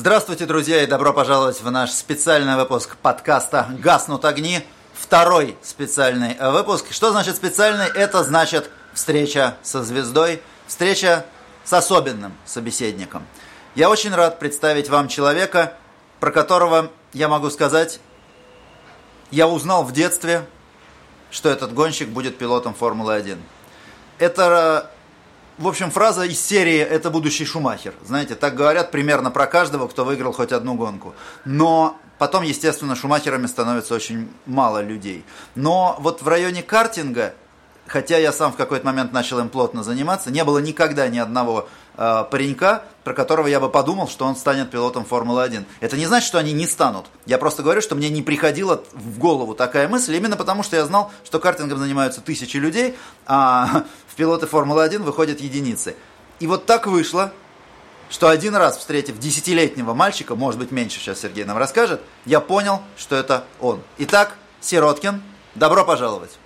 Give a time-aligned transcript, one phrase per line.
[0.00, 4.66] Здравствуйте, друзья, и добро пожаловать в наш специальный выпуск подкаста «Гаснут огни».
[4.94, 6.86] Второй специальный выпуск.
[6.90, 7.84] Что значит специальный?
[7.84, 11.26] Это значит встреча со звездой, встреча
[11.64, 13.26] с особенным собеседником.
[13.74, 15.74] Я очень рад представить вам человека,
[16.18, 18.00] про которого я могу сказать,
[19.30, 20.46] я узнал в детстве,
[21.30, 23.36] что этот гонщик будет пилотом Формулы-1.
[24.18, 24.90] Это
[25.60, 27.92] в общем, фраза из серии «это будущий Шумахер».
[28.06, 31.14] Знаете, так говорят примерно про каждого, кто выиграл хоть одну гонку.
[31.44, 35.22] Но потом, естественно, Шумахерами становится очень мало людей.
[35.54, 37.34] Но вот в районе картинга,
[37.86, 41.68] хотя я сам в какой-то момент начал им плотно заниматься, не было никогда ни одного
[42.00, 45.64] э, паренька, про которого я бы подумал, что он станет пилотом Формулы-1.
[45.80, 47.06] Это не значит, что они не станут.
[47.26, 50.84] Я просто говорю, что мне не приходила в голову такая мысль, именно потому что я
[50.86, 55.94] знал, что картингом занимаются тысячи людей, а в пилоты Формулы-1 выходят единицы.
[56.40, 57.32] И вот так вышло,
[58.08, 62.80] что один раз, встретив десятилетнего мальчика, может быть меньше, сейчас Сергей нам расскажет, я понял,
[62.96, 63.82] что это он.
[63.98, 65.22] Итак, Сироткин,
[65.54, 66.38] добро пожаловать.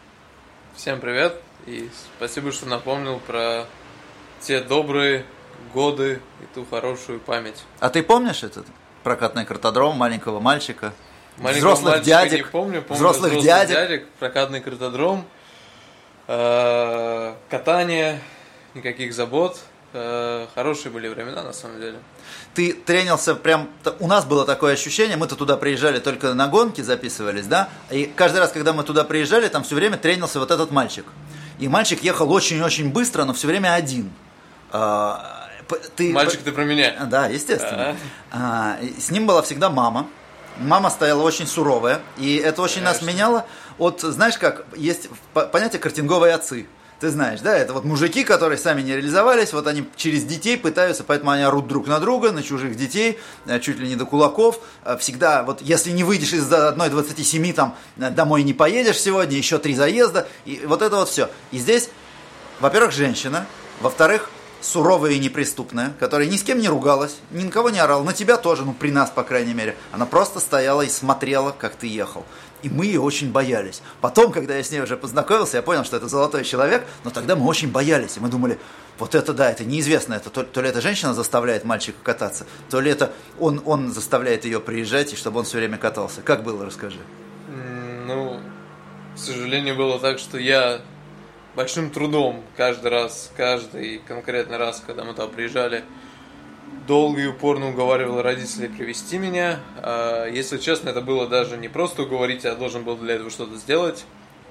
[0.77, 3.67] Всем привет и спасибо, что напомнил про
[4.41, 5.25] те добрые
[5.75, 7.63] годы и ту хорошую память.
[7.81, 8.67] А ты помнишь этот
[9.03, 10.95] прокатный картодром маленького мальчика?
[11.37, 13.77] Маленького взрослых мальчика дядек, не помню, помню взрослых, взрослых дядек.
[13.77, 15.27] дядек, прокатный картодром,
[16.29, 18.21] э, катание,
[18.75, 19.59] никаких забот.
[19.97, 21.99] Э, хорошие были времена, на самом деле.
[22.55, 23.69] Ты тренился прям...
[24.01, 27.69] У нас было такое ощущение, мы-то туда приезжали только на гонки записывались, да?
[27.91, 31.07] И каждый раз, когда мы туда приезжали, там все время тренился вот этот мальчик.
[31.61, 34.11] И мальчик ехал очень-очень быстро, но все время один.
[35.71, 36.13] А, Ты...
[36.13, 37.07] Мальчик, ты про меня.
[37.07, 37.97] Да, естественно.
[38.31, 40.07] А, и с ним была всегда мама.
[40.59, 43.13] Мама стояла очень суровая, и это очень нас Конечно.
[43.17, 43.47] меняло.
[43.77, 46.69] Вот, знаешь как, есть по- понятие картинговые отцы.
[47.01, 51.03] Ты знаешь, да, это вот мужики, которые сами не реализовались, вот они через детей пытаются,
[51.03, 54.61] поэтому они орут друг на друга, на чужих детей, э, чуть ли не до кулаков.
[54.85, 59.37] Э, Всегда, вот если не выйдешь из одной 27, там, э, домой не поедешь сегодня,
[59.37, 61.29] еще три заезда, и вот это вот все.
[61.51, 61.91] И здесь,
[62.61, 63.45] во-первых, женщина,
[63.81, 68.03] во-вторых, суровая и неприступная, которая ни с кем не ругалась, ни на кого не орала,
[68.03, 69.77] на тебя тоже, ну при нас, по крайней мере.
[69.93, 72.25] Она просто стояла и смотрела, как ты ехал.
[72.63, 73.83] И мы ее очень боялись.
[74.01, 77.37] Потом, когда я с ней уже познакомился, я понял, что это золотой человек, но тогда
[77.37, 78.17] мы очень боялись.
[78.17, 78.59] И мы думали,
[78.99, 82.81] вот это да, это неизвестно, это то, то ли эта женщина заставляет мальчика кататься, то
[82.81, 86.23] ли это он, он заставляет ее приезжать, и чтобы он все время катался.
[86.23, 87.01] Как было, расскажи.
[88.07, 88.41] Ну,
[89.15, 90.81] к сожалению, было так, что я
[91.55, 95.85] большим трудом каждый раз, каждый конкретный раз, когда мы туда приезжали,
[96.87, 99.61] долго и упорно уговаривал родителей привести меня.
[99.77, 103.57] А, Если честно, это было даже не просто уговорить, я должен был для этого что-то
[103.57, 104.05] сделать.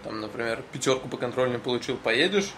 [0.03, 2.51] Там, например, пятерку по контрольным получил, поедешь.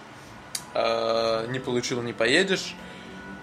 [0.74, 2.74] А, Не получил, не поедешь.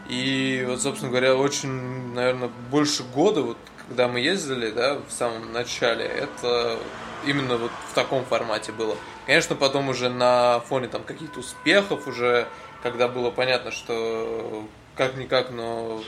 [0.09, 5.53] И вот, собственно говоря, очень, наверное, больше года, вот когда мы ездили, да, в самом
[5.53, 6.77] начале, это
[7.25, 8.97] именно вот в таком формате было.
[9.25, 12.47] Конечно, потом уже на фоне там каких-то успехов, уже
[12.81, 14.65] когда было понятно, что
[14.97, 16.01] как-никак, но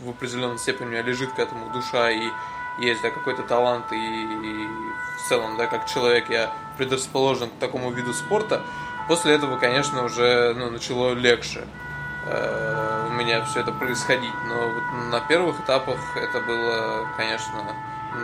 [0.00, 2.28] в определенной степени у меня лежит к этому душа и
[2.78, 4.66] есть да, какой-то талант и, и
[5.18, 8.62] в целом, да, как человек я предрасположен к такому виду спорта,
[9.08, 11.66] после этого, конечно, уже ну, начало легче
[12.26, 14.34] э, у меня все это происходить.
[14.46, 17.74] Но вот на первых этапах это было, конечно,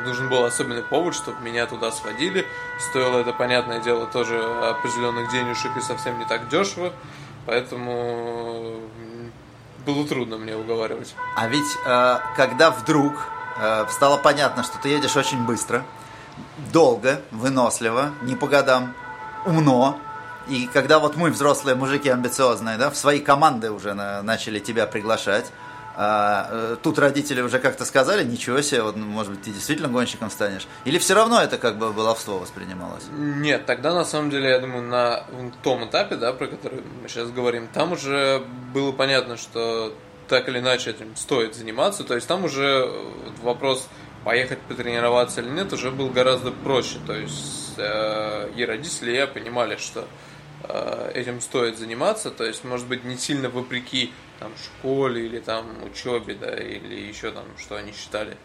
[0.05, 2.47] нужен был особенный повод, чтобы меня туда сводили.
[2.79, 6.93] Стоило это, понятное дело, тоже определенных денежек и совсем не так дешево.
[7.47, 8.81] Поэтому
[9.85, 11.15] было трудно мне уговаривать.
[11.37, 13.15] А ведь э, когда вдруг
[13.61, 15.85] э, стало понятно, что ты едешь очень быстро,
[16.73, 18.95] долго, выносливо, не по годам,
[19.45, 19.99] умно,
[20.49, 24.87] и когда вот мы, взрослые мужики амбициозные, да, в свои команды уже на- начали тебя
[24.87, 25.51] приглашать,
[25.99, 29.89] а, э, тут родители уже как-то сказали, ничего себе, вот, ну, может быть, ты действительно
[29.89, 30.67] гонщиком станешь?
[30.85, 33.05] Или все равно это как бы баловство воспринималось?
[33.11, 35.25] Нет, тогда на самом деле, я думаю, на
[35.63, 38.43] том этапе, да, про который мы сейчас говорим, там уже
[38.75, 39.95] было понятно, что
[40.29, 42.05] так или иначе этим стоит заниматься.
[42.05, 43.13] То есть там уже э,
[43.43, 43.89] вопрос
[44.25, 46.99] поехать потренироваться или нет уже был гораздо проще.
[47.07, 50.07] То есть э, и родители, я понимали, что
[50.65, 52.31] э, этим стоит заниматься.
[52.31, 57.31] То есть, может быть, не сильно вопреки там школе или там учебе, да, или еще
[57.31, 58.37] там, что они считали,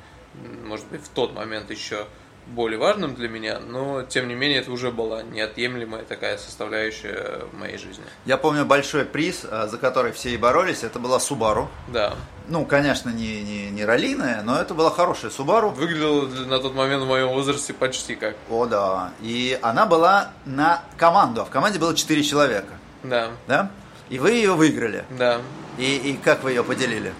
[0.63, 2.07] может быть, в тот момент еще
[2.47, 7.77] более важным для меня, но тем не менее это уже была неотъемлемая такая составляющая моей
[7.77, 8.03] жизни.
[8.25, 11.67] Я помню большой приз, э, за который все и боролись, это была Subaru.
[11.87, 12.15] Да.
[12.47, 15.69] Ну, конечно, не, не, не раллиная, но это была хорошая Subaru.
[15.69, 18.35] Выглядела на тот момент в моем возрасте почти как.
[18.49, 19.11] О, да.
[19.21, 22.73] И она была на команду, а в команде было 4 человека.
[23.03, 23.29] Да.
[23.47, 23.71] Да?
[24.09, 25.05] И вы ее выиграли.
[25.11, 25.39] Да.
[25.77, 27.13] И, и как вы ее поделили?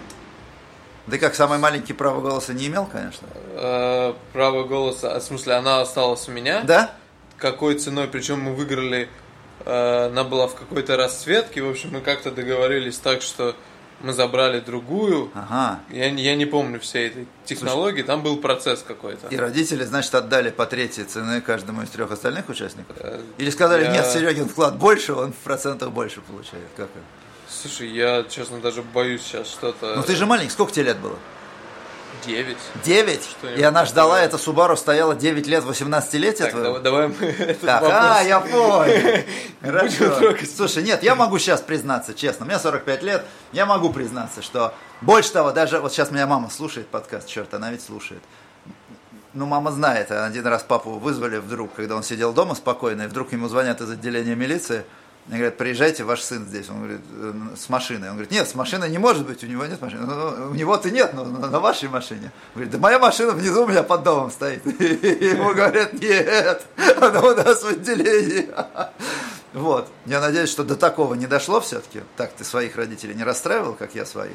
[1.06, 3.26] Да как самый маленький право голоса не имел, конечно.
[3.54, 6.62] Э, право голоса, в смысле, она осталась у меня.
[6.62, 6.94] Да?
[7.38, 9.08] Какой ценой, причем мы выиграли,
[9.64, 13.56] э, она была в какой-то расцветке, в общем, мы как-то договорились так, что
[14.00, 15.30] мы забрали другую.
[15.34, 15.80] Ага.
[15.90, 19.26] Я, не- я не помню всей этой технологии, там был процесс какой-то.
[19.28, 22.96] И родители, значит, отдали по третьей цены каждому из трех остальных участников?
[23.00, 26.66] Э, Или сказали, я- нет, Серегин вклад больше, он в процентах больше получает.
[26.76, 27.04] Как это?
[27.60, 29.94] Слушай, я, честно, даже боюсь сейчас что-то...
[29.96, 31.16] Ну ты же маленький, сколько тебе лет было?
[32.26, 32.56] 9.
[32.84, 33.24] Девять?
[33.24, 36.78] Что-нибудь И она ждала, эта Субару стояла 9 лет 18-летия Так, твоего?
[36.78, 39.24] давай, мы этот Так, вопрос- а, я понял.
[39.60, 40.36] Хорошо.
[40.56, 45.32] Слушай, нет, я могу сейчас признаться, честно, мне 45 лет, я могу признаться, что больше
[45.32, 48.22] того, даже вот сейчас меня мама слушает подкаст, черт, она ведь слушает.
[49.34, 53.32] Ну, мама знает, один раз папу вызвали вдруг, когда он сидел дома спокойно, и вдруг
[53.32, 54.84] ему звонят из отделения милиции,
[55.28, 56.68] и говорят, приезжайте, ваш сын здесь.
[56.68, 58.08] Он говорит, «Э, с машиной.
[58.08, 60.04] Он говорит, нет, с машиной не может быть, у него нет машины.
[60.04, 62.32] «Ну, У него-то нет, но на вашей машине.
[62.54, 64.66] Он говорит, да моя машина внизу у меня под домом стоит.
[64.80, 66.62] И ему говорят, нет,
[67.00, 68.48] она у нас в отделении.
[69.52, 69.86] Вот.
[70.06, 72.00] Я надеюсь, что до такого не дошло все-таки.
[72.16, 74.32] Так ты своих родителей не расстраивал, как я своих?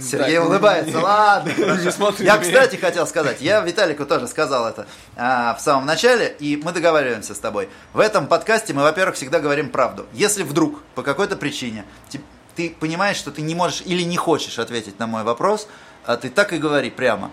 [0.00, 0.96] Сергей Так, улыбается.
[0.96, 1.52] не- Ладно.
[1.84, 3.40] не смотри Я, кстати, хотел сказать.
[3.40, 4.86] Я Виталику тоже сказал это
[5.16, 7.68] а, в самом начале, и мы договариваемся с тобой.
[7.92, 10.06] В этом подкасте мы, во-первых, всегда говорим правду.
[10.12, 12.20] Если вдруг по какой-то причине ти-
[12.56, 15.68] ты понимаешь, что ты не можешь или не хочешь ответить на мой вопрос,
[16.04, 17.30] а ты так и говори прямо.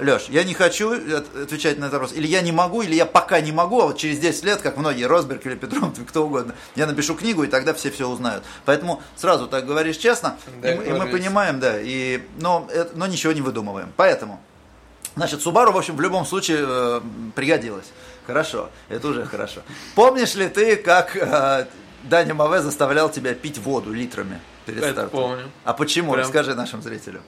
[0.00, 2.12] Леш, я не хочу от- отвечать на этот вопрос.
[2.12, 4.76] Или я не могу, или я пока не могу, а вот через 10 лет, как
[4.76, 8.44] многие, Росберг или Петров, кто угодно, я напишу книгу, и тогда все все узнают.
[8.64, 13.06] Поэтому сразу так говоришь честно, и, мы- и мы понимаем, да, и, но, это- но
[13.06, 13.92] ничего не выдумываем.
[13.96, 14.40] Поэтому,
[15.16, 17.00] значит, Subaru, в общем, в любом случае э,
[17.34, 17.86] пригодилась.
[18.26, 19.62] Хорошо, это уже хорошо.
[19.96, 21.66] Помнишь ли ты, как э,
[22.04, 25.10] Даня Маве заставлял тебя пить воду литрами перед Это стартом?
[25.20, 25.50] помню.
[25.64, 26.12] А почему?
[26.12, 27.22] Прям- Расскажи нашим зрителям.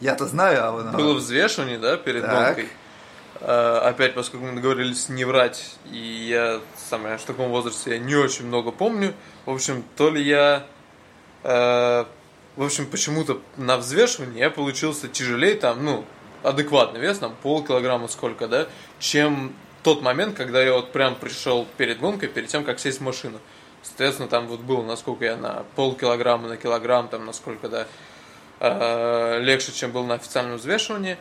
[0.00, 0.82] Я-то знаю, а вы...
[0.96, 2.56] Было взвешивание, да, перед Так.
[2.56, 2.68] гонкой.
[3.40, 7.98] Э, Опять, поскольку мы договорились не врать, и я сам я в таком возрасте я
[7.98, 9.14] не очень много помню.
[9.46, 10.66] В общем, то ли я...
[11.42, 12.04] э,
[12.56, 16.04] в общем, почему-то на взвешивании я получился тяжелее, там, ну,
[16.42, 18.66] адекватный вес, там, полкилограмма сколько, да,
[18.98, 23.02] чем тот момент, когда я вот прям пришел перед гонкой, перед тем, как сесть в
[23.02, 23.38] машину.
[23.82, 27.86] Соответственно, там вот было, насколько я на полкилограмма, на килограмм, там, насколько, да,
[28.60, 31.16] легче, чем был на официальном взвешивании.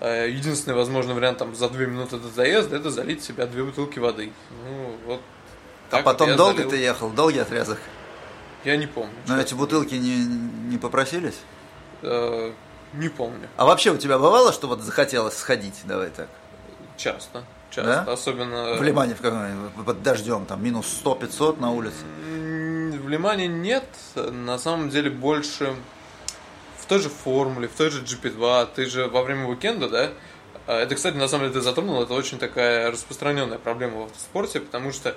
[0.00, 3.62] Э, Единственный возможный вариант там за 2 минуты до заезда это залить в себя две
[3.62, 4.32] бутылки воды.
[4.64, 5.20] Ну, вот
[5.90, 6.70] А потом долго залил.
[6.70, 7.10] ты ехал?
[7.10, 7.78] Долгий отрезок?
[8.64, 9.12] Я не помню.
[9.28, 10.24] Но эти бутылки не,
[10.70, 11.38] не попросились?
[12.02, 12.52] Э,
[12.94, 13.48] не помню.
[13.56, 16.28] А вообще у тебя бывало, что вот захотелось сходить, давай так,
[16.96, 17.44] Часто.
[17.70, 18.04] Часто.
[18.06, 18.12] Да?
[18.12, 18.74] Особенно...
[18.74, 22.04] в Лимане в каком под дождем, там минус 100-500 на улице?
[22.24, 23.84] В Лимане нет.
[24.14, 25.74] На самом деле больше
[26.84, 28.68] в той же формуле, в той же GP2.
[28.74, 30.10] Ты же во время уикенда, да?
[30.66, 34.60] а, Это, кстати, на самом деле ты затронул, это очень такая распространенная проблема в автоспорте,
[34.60, 35.16] потому что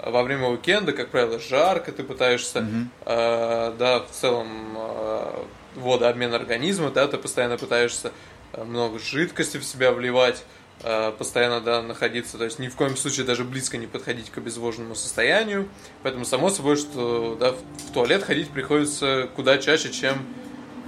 [0.00, 2.64] во время уикенда, как правило, жарко, ты пытаешься,
[3.04, 5.42] э, да, в целом э,
[5.74, 8.12] водообмен организма, да, ты постоянно пытаешься
[8.52, 10.44] э, много жидкости в себя вливать,
[10.84, 14.38] э, постоянно, да, находиться, то есть ни в коем случае даже близко не подходить к
[14.38, 15.68] обезвоженному состоянию,
[16.04, 17.56] поэтому само собой, что, да, в,
[17.88, 20.24] в туалет ходить приходится куда чаще, чем,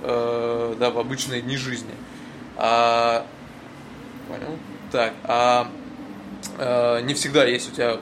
[0.02, 1.94] э, да, в обычные дни жизни.
[2.56, 3.26] А,
[4.28, 4.56] понял?
[4.92, 5.68] Так, а
[6.58, 7.98] э, не всегда есть у тебя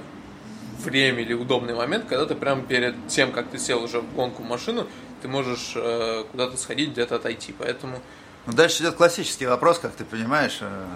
[0.82, 4.42] время или удобный момент, когда ты прям перед тем, как ты сел уже в гонку
[4.42, 4.86] в машину,
[5.22, 7.54] ты можешь э, куда-то сходить, где-то отойти.
[7.58, 8.00] Поэтому
[8.46, 10.58] Ну, дальше идет классический вопрос, как ты понимаешь.
[10.60, 10.86] э,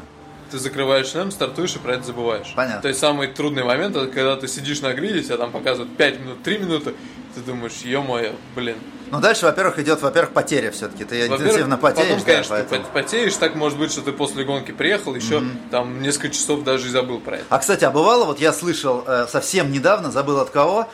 [0.51, 2.53] ты закрываешь шлем, стартуешь и про это забываешь.
[2.55, 2.83] Понятно.
[2.83, 6.21] То есть самый трудный момент, это когда ты сидишь на гриде, тебя там показывают 5
[6.21, 6.95] минут, 3 минуты,
[7.35, 8.77] ты думаешь, ё-моё, блин.
[9.11, 11.05] Ну, дальше, во-первых, идет, во-первых, потеря все-таки.
[11.05, 14.45] Ты интенсивно потеешь, потом, да, конечно, поэтому- ты потеешь, так может быть, что ты после
[14.45, 17.45] гонки приехал, еще там несколько часов даже и забыл про это.
[17.51, 20.89] А, кстати, а бывало, вот я слышал э, совсем недавно, забыл от кого,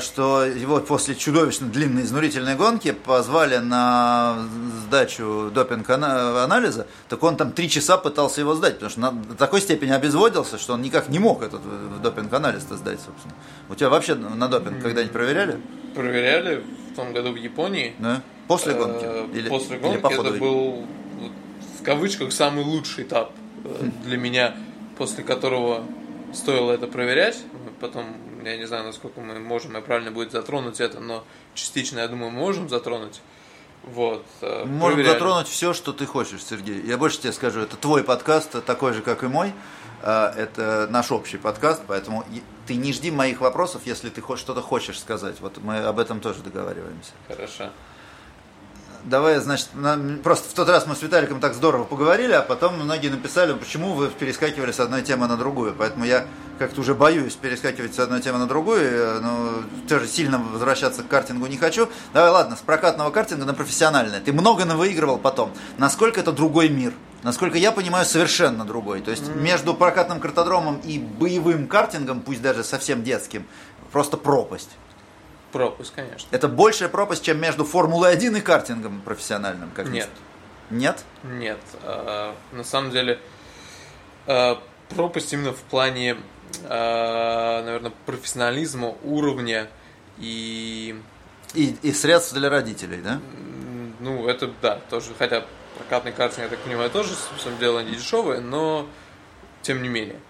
[0.00, 4.48] что его после чудовищно длинной изнурительной гонки позвали на
[4.86, 9.60] сдачу допинг-анализа, так он там три часа пытался его сдать, потому что на до такой
[9.60, 13.34] степени обезводился, что он никак не мог этот э, допинг-анализ-то сдать, собственно.
[13.68, 15.60] У тебя вообще на допинг когда-нибудь проверяли?
[15.94, 17.94] Проверяли, в том году в Японии.
[17.98, 18.22] Да?
[18.48, 19.04] После гонки?
[19.04, 20.30] Э, Или, После или гонки по ходу?
[20.30, 20.86] это был
[21.78, 23.32] в кавычках самый лучший этап
[23.64, 24.56] э, для меня,
[24.98, 25.84] после которого
[26.34, 27.38] стоило это проверять.
[27.80, 28.16] Потом,
[28.48, 32.30] я не знаю, насколько мы можем и правильно будет затронуть это, но частично, я думаю,
[32.30, 33.20] мы можем затронуть.
[33.82, 34.26] Вот.
[34.42, 35.12] э, Мы Можем проверяли.
[35.14, 36.82] затронуть все, что ты хочешь, Сергей.
[36.86, 39.52] Я больше тебе скажу, это твой подкаст, такой же, как и мой.
[40.02, 42.24] А, Это наш общий подкаст, поэтому
[42.66, 45.40] ты не жди моих вопросов, если ты что-то хочешь сказать.
[45.40, 47.12] Вот мы об этом тоже договариваемся.
[47.28, 47.70] Хорошо.
[49.04, 52.74] Давай, значит, на- просто в тот раз мы с Виталиком так здорово поговорили, а потом
[52.74, 55.74] многие написали, почему вы перескакивали с одной темы на другую.
[55.76, 56.26] Поэтому я
[56.58, 59.52] как-то уже боюсь перескакивать с одной темы на другую, э, но
[59.88, 61.88] тоже сильно возвращаться к картингу не хочу.
[62.12, 64.20] Давай, ладно, с прокатного картинга на профессиональное.
[64.20, 65.50] Ты много навыигрывал потом.
[65.78, 66.92] Насколько это другой мир?
[67.22, 69.00] Насколько я понимаю, совершенно другой.
[69.00, 73.46] То есть между прокатным картодромом и боевым картингом, пусть даже совсем детским,
[73.92, 74.70] просто пропасть.
[75.52, 76.28] Пропуск, конечно.
[76.30, 80.08] Это большая пропасть, чем между Формулой-1 и картингом профессиональным, как Нет.
[80.70, 81.04] Нет?
[81.24, 81.58] Нет.
[81.82, 83.18] э, на самом деле,
[84.26, 84.54] э,
[84.88, 86.16] пропасть именно в плане,
[86.62, 89.68] э, наверное, профессионализма, уровня
[90.18, 91.00] и
[91.54, 93.20] И, и средств для родителей, да?
[93.98, 95.44] Ну, это да, тоже, хотя
[95.76, 98.86] прокатный картинг, я так понимаю, тоже, собственно, дело не дешевое, но
[99.62, 100.20] тем не менее.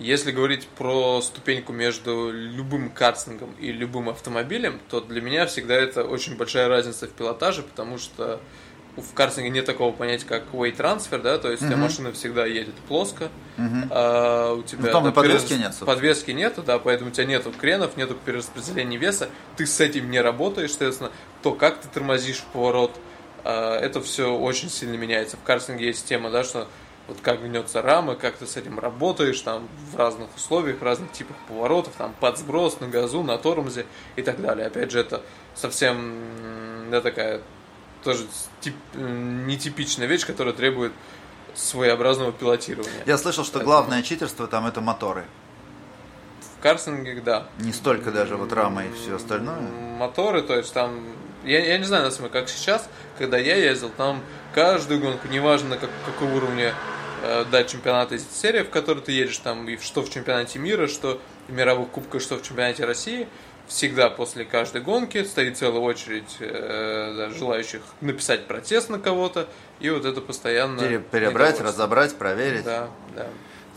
[0.00, 6.04] Если говорить про ступеньку между любым картингом и любым автомобилем, то для меня всегда это
[6.04, 8.40] очень большая разница в пилотаже, потому что
[8.96, 12.46] в картинге нет такого понятия, как weight transfer, да, то есть у тебя машина всегда
[12.46, 13.28] едет плоско,
[13.90, 17.26] а у тебя Ну, там там подвески перерас- нет, подвески нету, да, поэтому у тебя
[17.26, 22.38] нету кренов, нету перераспределения веса, ты с этим не работаешь, соответственно, то, как ты тормозишь
[22.38, 22.98] в поворот,
[23.44, 25.36] а, это все очень сильно меняется.
[25.36, 26.66] В картинге есть тема, да, что
[27.10, 31.36] вот как гнется рама, как ты с этим работаешь, там, в разных условиях, разных типах
[31.48, 33.84] поворотов, там, под сброс, на газу, на тормозе
[34.16, 34.66] и так далее.
[34.68, 35.20] Опять же, это
[35.54, 36.14] совсем,
[36.90, 37.42] да, такая
[38.04, 38.26] тоже
[38.60, 40.92] тип- нетипичная вещь, которая требует
[41.54, 43.02] своеобразного пилотирования.
[43.06, 45.24] Я слышал, что Поэтому- главное читерство там это моторы.
[46.58, 47.48] В картинге, да.
[47.58, 49.58] Не столько даже вот рама и все остальное.
[49.60, 51.04] Моторы, то есть там,
[51.44, 52.88] я, я не знаю, на самом деле, как сейчас,
[53.18, 54.20] когда я ездил, там
[54.54, 56.74] каждую гонку, неважно на как, какого уровня
[57.22, 60.86] э, да, чемпионата из серии, в которой ты едешь, там, и что в чемпионате мира,
[60.88, 63.28] что в мировых кубках, что в чемпионате России,
[63.66, 69.48] всегда после каждой гонки стоит целая очередь э, да, желающих написать протест на кого-то,
[69.78, 70.78] и вот это постоянно...
[70.80, 72.64] Пере- перебрать, разобрать, проверить.
[72.64, 73.26] Да, да.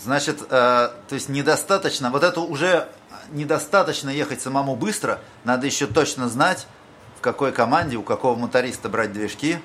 [0.01, 2.87] Значит, э, то есть недостаточно, вот это уже
[3.31, 6.67] недостаточно ехать самому быстро, надо еще точно знать,
[7.17, 9.59] в какой команде, у какого моториста брать движки.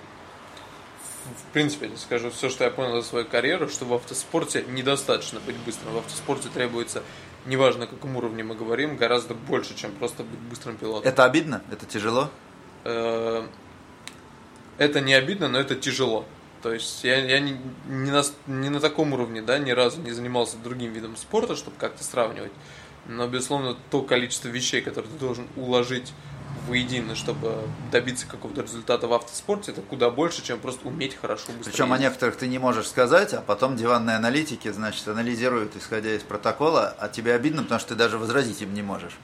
[1.48, 5.56] В принципе, скажу все, что я понял за свою карьеру, что в автоспорте недостаточно быть
[5.56, 5.94] быстрым.
[5.94, 7.02] В автоспорте требуется,
[7.46, 11.08] неважно, на каком уровне мы говорим, гораздо больше, чем просто быть быстрым пилотом.
[11.10, 11.62] Это обидно?
[11.70, 12.30] Это тяжело?
[12.84, 13.46] Э,
[14.78, 16.24] Это не обидно, но это тяжело.
[16.62, 17.56] То есть я, я не,
[17.86, 21.76] не, на, не на таком уровне, да, ни разу не занимался другим видом спорта, чтобы
[21.78, 22.52] как-то сравнивать.
[23.06, 26.12] Но, безусловно, то количество вещей, которые ты должен уложить
[26.66, 27.54] воедино, чтобы
[27.90, 31.96] добиться какого-то результата в автоспорте, это куда больше, чем просто уметь хорошо быстро Причем о
[31.96, 32.10] ездить.
[32.10, 37.08] некоторых ты не можешь сказать, а потом диванные аналитики, значит, анализируют, исходя из протокола, а
[37.08, 39.16] тебе обидно, потому что ты даже возразить им не можешь.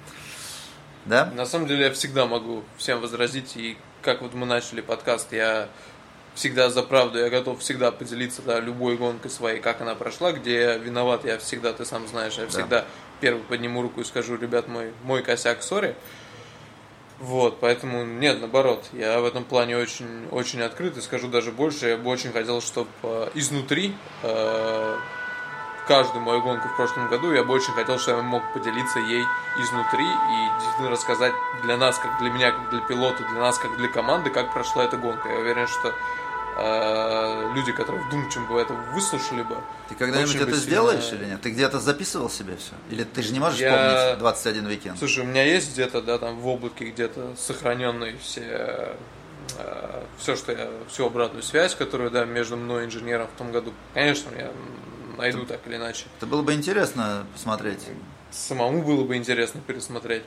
[1.07, 1.27] Да?
[1.35, 5.69] На самом деле я всегда могу всем возразить, и как вот мы начали подкаст, я
[6.35, 10.79] всегда за правду, я готов всегда поделиться да, любой гонкой своей, как она прошла, где
[10.79, 12.85] виноват, я всегда, ты сам знаешь, я всегда
[13.21, 15.95] первый подниму руку и скажу, ребят, мой, мой косяк, сори.
[17.21, 21.89] Вот, поэтому нет, наоборот, я в этом плане очень, очень открыт и скажу даже больше,
[21.89, 22.89] я бы очень хотел, чтобы
[23.35, 24.97] изнутри э,
[25.87, 29.25] каждую мою гонку в прошлом году я бы очень хотел, чтобы я мог поделиться ей
[29.59, 33.77] изнутри и действительно рассказать для нас, как для меня, как для пилота, для нас, как
[33.77, 35.29] для команды, как прошла эта гонка.
[35.29, 35.95] Я уверен, что
[36.57, 39.57] э, люди, которые вдумчиво бы это выслушали бы.
[39.89, 41.41] Ты когда-нибудь это сделаешь или нет?
[41.41, 42.73] Ты где-то записывал себе все?
[42.91, 44.99] Или ты же не можешь Я- помнить 21 уикенд?
[44.99, 48.95] Слушай, у меня есть где-то, да, там в облаке где-то сохраненные все
[50.19, 53.73] все, что я, всю обратную связь, которую, да, между мной и инженером в том году.
[53.93, 54.51] Конечно, я
[55.17, 56.07] найду так или иначе.
[56.19, 57.81] Это было бы интересно посмотреть.
[58.31, 60.25] Самому было бы интересно пересмотреть.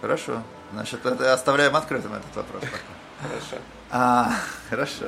[0.00, 0.42] Хорошо.
[0.72, 2.62] Значит, это оставляем открытым этот вопрос.
[2.62, 2.95] пока.
[3.22, 3.56] Хорошо.
[3.90, 4.32] А,
[4.68, 5.06] хорошо.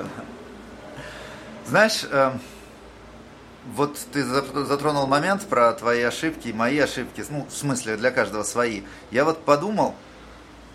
[1.67, 2.41] Знаешь, эм,
[3.75, 8.43] вот ты за- затронул момент про твои ошибки, мои ошибки, ну, в смысле, для каждого
[8.43, 8.83] свои.
[9.11, 9.95] Я вот подумал,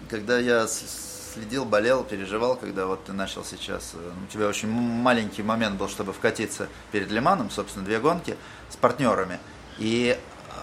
[0.10, 5.42] когда я следил, болел, переживал, когда вот ты начал сейчас, э, у тебя очень маленький
[5.42, 8.38] момент был, чтобы вкатиться перед Лиманом, собственно, две гонки
[8.70, 9.40] с партнерами.
[9.80, 10.54] И э,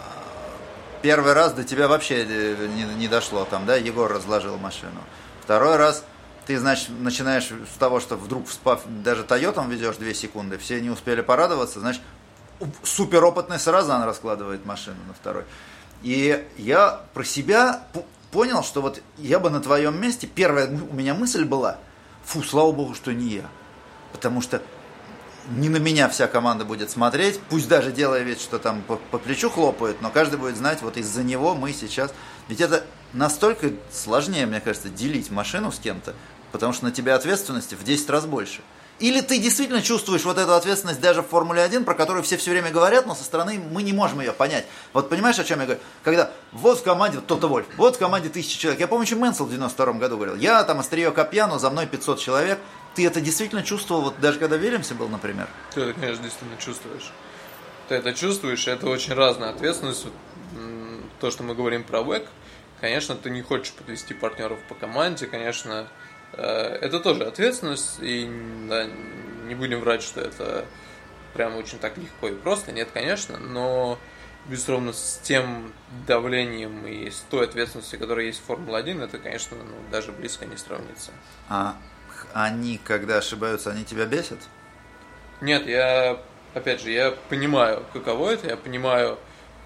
[1.03, 5.01] первый раз до тебя вообще э, не, не дошло там, да, Егор разложил машину.
[5.43, 6.05] Второй раз
[6.51, 10.91] ты, значит, начинаешь с того, что вдруг вспав, даже Тойотом ведешь 2 секунды, все не
[10.91, 12.03] успели порадоваться, значит,
[12.83, 15.45] суперопытный Саразан раскладывает машину на второй.
[16.03, 17.85] И я про себя
[18.33, 21.79] понял, что вот я бы на твоем месте, первая у меня мысль была,
[22.25, 23.45] фу, слава богу, что не я.
[24.11, 24.61] Потому что
[25.51, 29.19] не на меня вся команда будет смотреть, пусть даже делая вид, что там по, по
[29.19, 32.13] плечу хлопают, но каждый будет знать, вот из-за него мы сейчас...
[32.49, 36.17] Ведь это настолько сложнее, мне кажется, делить машину с кем-то,
[36.53, 38.63] потому что на тебя ответственности в 10 раз больше.
[39.01, 42.51] Или ты действительно чувствуешь вот эту ответственность даже в Формуле 1, про которую все все
[42.51, 44.67] время говорят, но со стороны мы не можем ее понять.
[44.93, 45.81] Вот понимаешь, о чем я говорю?
[46.05, 48.79] Когда вот в команде вот Тота Вольф, вот в команде тысячи человек.
[48.79, 51.87] Я помню, что Мэнсел в 92 году говорил, я там острие копья, но за мной
[51.87, 52.59] 500 человек.
[52.95, 55.49] Ты это действительно чувствовал, вот даже когда Вильямсе был, например?
[55.75, 57.11] Ты это, конечно, действительно чувствуешь.
[57.89, 60.07] Ты это чувствуешь, это очень разная ответственность.
[61.21, 62.27] То, что мы говорим про ВЭК,
[62.81, 65.89] конечно, ты не хочешь подвести партнеров по команде, конечно,
[66.43, 68.29] это тоже ответственность, и
[68.69, 68.87] да,
[69.47, 70.65] не будем врать, что это
[71.35, 73.99] прям очень так легко и просто, нет, конечно, но
[74.47, 75.73] безусловно, с тем
[76.07, 80.57] давлением и с той ответственностью, которая есть в Формуле-1, это, конечно, ну, даже близко не
[80.57, 81.13] сравнится.
[81.49, 81.77] А
[82.33, 84.39] они, когда ошибаются, они тебя бесят?
[85.41, 86.21] Нет, я,
[86.55, 89.19] опять же, я понимаю, каково это, я понимаю,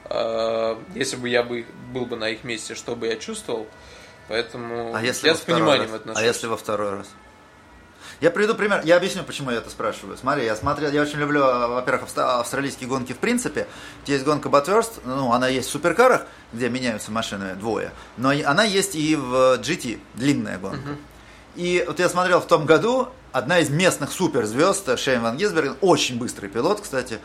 [0.05, 3.67] э, если бы я бы, был бы на их месте, что бы я чувствовал,
[4.29, 6.01] поэтому а если я с пониманием раз?
[6.01, 6.23] отношусь.
[6.23, 7.07] А если во второй раз?
[8.21, 8.81] Я приведу пример.
[8.85, 10.17] Я объясню, почему я это спрашиваю.
[10.17, 13.67] Смотри, я смотрел, я очень люблю, во-первых, австралийские гонки в принципе.
[14.07, 18.95] Есть гонка Батверст, ну, она есть в суперкарах, где меняются машины двое, но она есть
[18.95, 20.91] и в GT, длинная гонка.
[20.91, 20.97] Uh-huh.
[21.57, 26.19] И вот я смотрел в том году, одна из местных суперзвезд, Шейн Ван Гисберген, очень
[26.19, 27.19] быстрый пилот, кстати,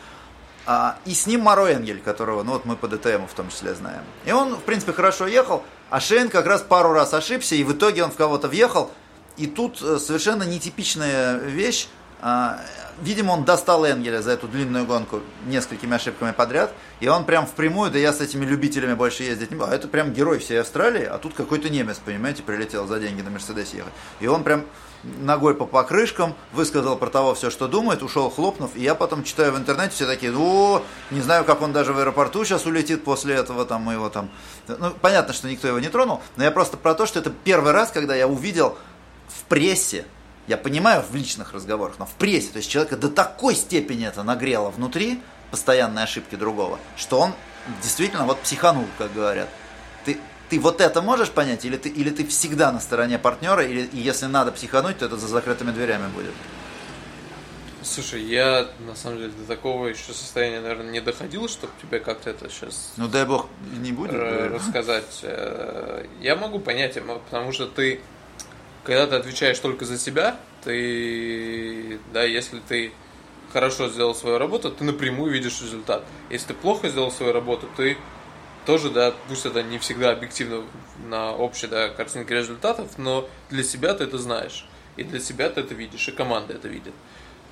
[0.66, 3.74] а, и с ним Маро Энгель, которого, ну вот мы по ДТМу в том числе
[3.74, 4.04] знаем.
[4.26, 7.74] И он, в принципе, хорошо ехал, а Шейн как раз пару раз ошибся, и в
[7.74, 8.92] итоге он в кого-то въехал.
[9.38, 11.88] И тут э, совершенно нетипичная вещь.
[12.22, 12.60] А,
[13.02, 16.74] видимо, он достал Энгеля за эту длинную гонку несколькими ошибками подряд.
[17.00, 19.72] И он прям впрямую, да я с этими любителями больше ездить не буду.
[19.72, 23.30] А это прям герой всей Австралии, а тут какой-то немец, понимаете, прилетел за деньги на
[23.30, 23.94] Мерседесе ехать.
[24.20, 24.66] И он прям
[25.04, 28.76] ногой по покрышкам, высказал про того все, что думает, ушел хлопнув.
[28.76, 32.00] И я потом читаю в интернете, все такие, о, не знаю, как он даже в
[32.00, 34.30] аэропорту сейчас улетит после этого, там, его там...
[34.68, 37.72] Ну, понятно, что никто его не тронул, но я просто про то, что это первый
[37.72, 38.78] раз, когда я увидел
[39.28, 40.06] в прессе
[40.50, 44.24] я понимаю в личных разговорах, но в прессе, то есть человека до такой степени это
[44.24, 47.34] нагрело внутри, постоянные ошибки другого, что он
[47.84, 49.48] действительно вот психанул, как говорят.
[50.50, 53.98] Ты, вот это можешь понять, или ты, или ты всегда на стороне партнера, или и
[53.98, 56.34] если надо психануть, то это за закрытыми дверями будет?
[57.82, 62.30] Слушай, я на самом деле до такого еще состояния, наверное, не доходил, чтобы тебе как-то
[62.30, 62.94] это сейчас.
[62.98, 64.14] Ну дай бог не будет.
[64.14, 65.20] Рассказать.
[65.24, 66.98] Э, я могу понять,
[67.30, 68.02] потому что ты
[68.84, 72.92] когда ты отвечаешь только за себя, ты, да, если ты
[73.54, 76.04] хорошо сделал свою работу, ты напрямую видишь результат.
[76.30, 77.98] Если ты плохо сделал свою работу, ты
[78.66, 80.64] тоже, да, пусть это не всегда объективно
[81.08, 84.66] на общей, да, картинке результатов, но для себя ты это знаешь.
[84.98, 86.94] И для себя ты это видишь, и команда это видит.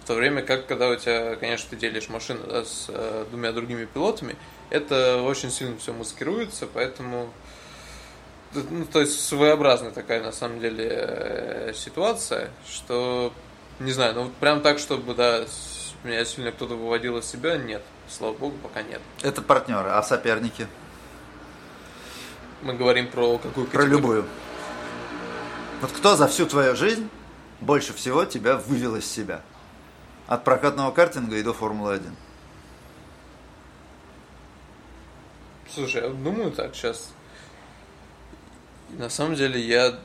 [0.03, 3.51] В то время как, когда у тебя, конечно, ты делишь машину да, с э, двумя
[3.51, 4.35] другими пилотами,
[4.69, 7.31] это очень сильно все маскируется, поэтому
[8.53, 13.33] ну, то есть своеобразная такая на самом деле э, ситуация, что
[13.79, 15.45] не знаю, ну прям так, чтобы да,
[16.03, 17.81] меня сильно кто-то выводил из себя, нет.
[18.09, 19.01] Слава богу, пока нет.
[19.21, 20.67] Это партнеры, а соперники?
[22.61, 23.71] Мы говорим про какую категорию?
[23.71, 24.25] Про любую.
[25.81, 27.07] Вот кто за всю твою жизнь
[27.61, 29.41] больше всего тебя вывел из себя?
[30.27, 32.11] От прокатного картинга и до Формулы-1.
[35.73, 37.11] Слушай, я думаю так, сейчас
[38.89, 39.99] на самом деле я,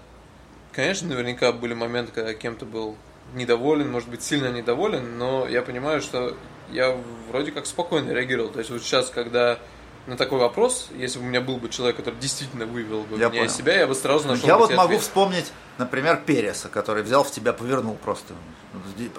[0.73, 2.97] конечно, наверняка были моменты, когда кем-то был
[3.35, 6.37] недоволен, может быть, сильно недоволен, но я понимаю, что
[6.71, 6.97] я
[7.29, 8.51] вроде как спокойно реагировал.
[8.51, 9.59] То есть вот сейчас, когда
[10.07, 13.29] на такой вопрос, если бы у меня был бы человек, который действительно вывел бы я
[13.29, 13.45] меня понял.
[13.45, 17.31] из себя, я бы сразу нашел Я вот могу вспомнить, например, Переса, который взял в
[17.31, 18.35] тебя, повернул просто.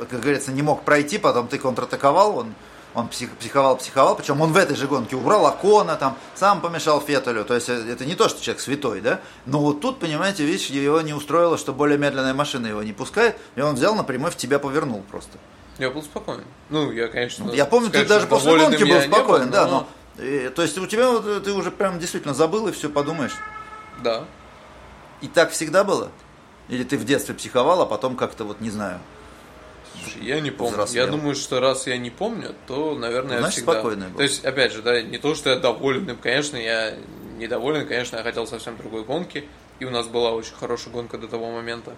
[0.10, 2.54] Как говорится, не мог пройти, потом ты контратаковал, он
[2.96, 7.02] он псих, психовал, психовал, причем он в этой же гонке убрал Акона, там, сам помешал
[7.02, 10.46] Феттелю, то есть э, это не то, что человек святой, да, но вот тут, понимаете,
[10.46, 14.32] видишь, его не устроило, что более медленная машина его не пускает, и он взял напрямую
[14.32, 15.38] в тебя повернул просто.
[15.80, 16.44] Я был спокоен.
[16.70, 17.50] Ну, я, конечно...
[17.52, 19.88] Я помню, ты даже после гонки был спокоен, был, да, но...
[20.18, 23.36] И, то есть у тебя вот, э, ты уже прям действительно забыл и все подумаешь.
[24.04, 24.26] Да.
[25.22, 26.12] И так всегда было?
[26.70, 29.00] Или ты в детстве психовал, а потом как-то вот, не знаю,
[30.02, 30.74] Слушай, я не помню.
[30.74, 31.06] Взрослел.
[31.06, 33.74] Я думаю, что раз я не помню, то, наверное, Значит, я всегда...
[33.74, 34.18] спокойный был.
[34.18, 36.96] То есть, опять же, да, не то, что я доволен им, конечно, я
[37.38, 39.48] недоволен, конечно, я хотел совсем другой гонки,
[39.80, 41.96] и у нас была очень хорошая гонка до того момента.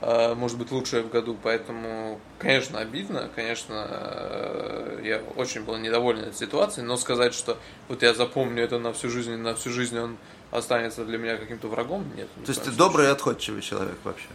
[0.00, 6.20] А, может быть, лучшая в году, поэтому, конечно, обидно, конечно, э, я очень был недоволен
[6.20, 7.58] этой ситуацией, но сказать, что
[7.88, 10.16] вот я запомню это на всю жизнь, на всю жизнь он
[10.52, 12.28] останется для меня каким-то врагом, нет.
[12.44, 14.28] То есть ты добрый и отходчивый человек вообще?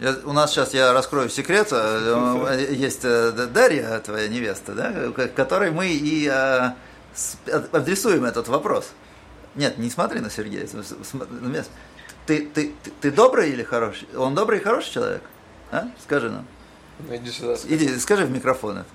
[0.00, 1.68] Я, у нас сейчас я раскрою секрет.
[1.70, 6.30] Э, есть э, Дарья, твоя невеста, да, которой мы и
[7.72, 8.90] адресуем этот вопрос.
[9.54, 10.68] Нет, не смотри на Сергея.
[12.26, 14.08] Ты, ты, ты, ты добрый или хороший?
[14.16, 15.22] Он добрый и хороший человек?
[15.70, 15.88] А?
[16.02, 16.46] Скажи нам.
[16.98, 17.56] Ну, иди сюда.
[17.56, 17.74] Скажи.
[17.74, 18.86] Иди, скажи в микрофон это.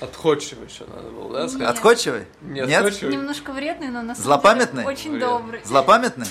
[0.00, 1.68] Отходчивый еще надо было, да, сказать?
[1.68, 2.26] Отходчивый?
[2.40, 2.82] Нет, Нет?
[2.82, 3.12] Отходчивый.
[3.14, 4.82] Немножко вредный, но на самом Злопамятный?
[4.82, 5.20] деле очень Вред.
[5.20, 5.60] добрый.
[5.64, 6.26] Злопамятный?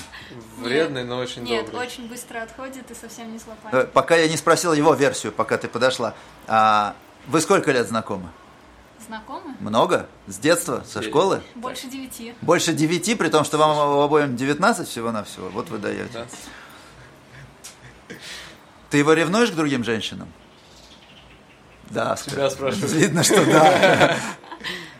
[0.58, 1.86] Вредный, но очень Нет, добрый.
[1.86, 3.92] очень быстро отходит и совсем не Э, злопамятный.
[3.92, 6.14] Пока я не спросил его версию, пока ты подошла.
[6.48, 6.96] А,
[7.28, 8.28] вы сколько лет знакомы?
[9.10, 9.56] Знакомы?
[9.58, 10.06] Много?
[10.28, 10.84] С детства?
[10.86, 11.42] Со школы?
[11.56, 12.32] Больше девяти.
[12.42, 15.48] Больше девяти, при том, что вам обоим 19 всего-навсего.
[15.48, 16.12] Вот вы даете.
[16.12, 16.26] Да.
[18.88, 20.28] Ты его ревнуешь к другим женщинам?
[21.90, 22.88] Да, Тебя спрашиваю.
[22.88, 24.16] Видно, что да.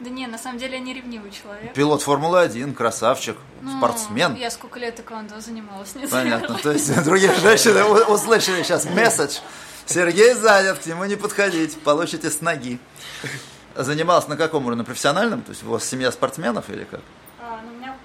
[0.00, 1.72] Да не, на самом деле я не ревнивый человек.
[1.74, 4.34] Пилот Формулы-1, красавчик, Ну, спортсмен.
[4.34, 6.58] Я сколько лет тэквондо занималась, не Понятно.
[6.58, 9.38] То есть другие женщины услышали сейчас месседж.
[9.86, 12.80] Сергей занят, к нему не подходить, получите с ноги.
[13.76, 14.78] Занимался на каком уровне?
[14.80, 15.42] На профессиональном?
[15.42, 17.00] То есть у вас семья спортсменов или как?
[17.40, 17.96] А, ну, у, меня,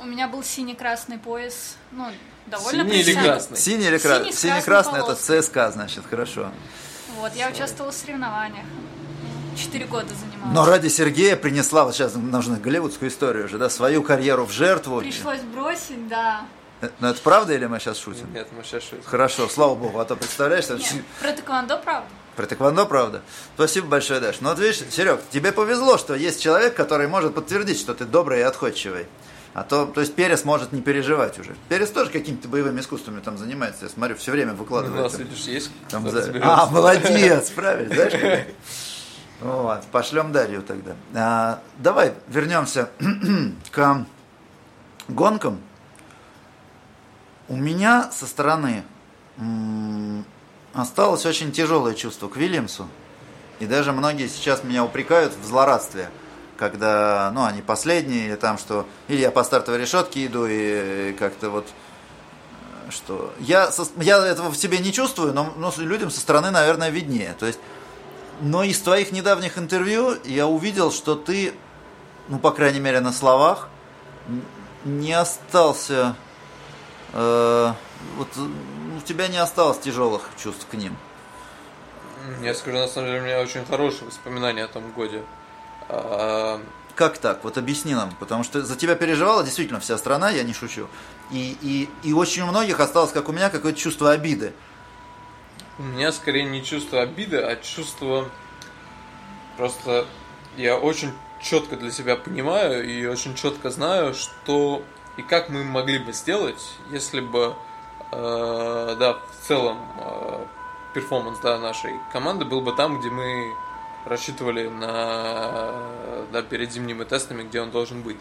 [0.00, 2.06] у меня был синий-красный пояс, ну,
[2.46, 3.56] довольно Синий или красный?
[3.56, 4.24] Синий или красный?
[4.24, 6.50] Синий с Синий-красный это ЦСКА, значит, хорошо.
[7.18, 8.64] Вот, я участвовала в соревнованиях.
[9.56, 10.54] Четыре года занималась.
[10.54, 15.00] Но ради Сергея принесла, вот сейчас нужно голливудскую историю уже, да, свою карьеру в жертву.
[15.00, 16.42] Пришлось бросить, да.
[16.80, 18.32] Э, Но это правда или мы сейчас шутим?
[18.32, 19.02] Нет, мы сейчас шутим.
[19.04, 22.08] Хорошо, слава богу, а то представляешь, что- Нет, про тэквондо правда.
[22.36, 23.22] Про тэквондо, правда.
[23.54, 24.40] Спасибо большое, Даш.
[24.40, 28.40] Ну вот видишь, Серег, тебе повезло, что есть человек, который может подтвердить, что ты добрый
[28.40, 29.06] и отходчивый.
[29.52, 31.56] А то, то есть Перес может не переживать уже.
[31.68, 35.02] Перес тоже какими-то боевыми искусствами там занимается, я смотрю, все время У выкладывает.
[35.02, 35.22] нас, там.
[35.22, 36.32] видишь, есть Там за-.
[36.40, 38.46] А, молодец, правильно, знаешь?
[39.40, 40.94] Вот, пошлем Дарью тогда.
[41.14, 42.90] А, давай вернемся
[43.72, 44.06] к
[45.08, 45.60] гонкам.
[47.48, 48.84] У меня со стороны
[50.72, 52.88] осталось очень тяжелое чувство к Вильямсу.
[53.58, 56.10] И даже многие сейчас меня упрекают в злорадстве,
[56.56, 61.50] когда, ну, они последние, или там, что, или я по стартовой решетке иду, и как-то
[61.50, 61.66] вот
[62.90, 66.90] что я, со- я этого в себе не чувствую, но, но людям со стороны, наверное,
[66.90, 67.34] виднее.
[67.38, 67.58] То есть,
[68.40, 71.54] но из твоих недавних интервью я увидел, что ты,
[72.28, 73.68] ну, по крайней мере, на словах,
[74.84, 76.16] не остался,
[77.12, 77.72] э,
[78.16, 78.40] вот э,
[78.98, 80.96] у тебя не осталось тяжелых чувств к ним.
[82.42, 85.22] Я скажу, на самом деле, у меня очень хорошие воспоминания о том годе.
[85.88, 86.60] А,
[86.94, 87.42] Как так?
[87.44, 90.88] Вот объясни нам, потому что за тебя переживала действительно вся страна, я не шучу.
[91.30, 94.52] И, и, и очень у многих осталось, как у меня, какое-то чувство обиды.
[95.78, 98.28] У меня скорее не чувство обиды, а чувство
[99.56, 100.06] просто
[100.56, 104.82] я очень четко для себя понимаю и очень четко знаю, что
[105.16, 107.54] и как мы могли бы сделать, если бы,
[108.12, 110.44] э, да, в целом э,
[110.94, 113.54] перформанс да, нашей команды был бы там, где мы
[114.04, 115.72] рассчитывали на,
[116.32, 118.16] да, перед зимними тестами, где он должен быть.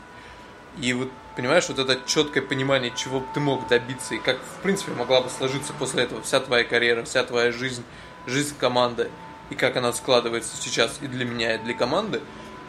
[0.78, 4.91] И вот, понимаешь, вот это четкое понимание, чего ты мог добиться, и как, в принципе,
[4.91, 7.84] могла бы сложиться после этого вся твоя карьера, вся твоя жизнь,
[8.28, 9.10] жизнь команды,
[9.49, 12.21] и как она складывается сейчас и для меня, и для команды,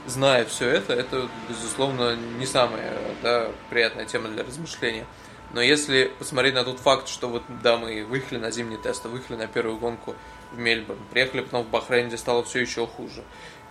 [0.06, 5.06] зная все это, это, безусловно, не самая да, приятная тема для размышления.
[5.52, 9.36] Но если посмотреть на тот факт, что вот, да, мы выехали на зимний тест, выехали
[9.36, 10.14] на первую гонку
[10.52, 13.24] в Мельбурн, приехали потом в Бахрейн, где стало все еще хуже.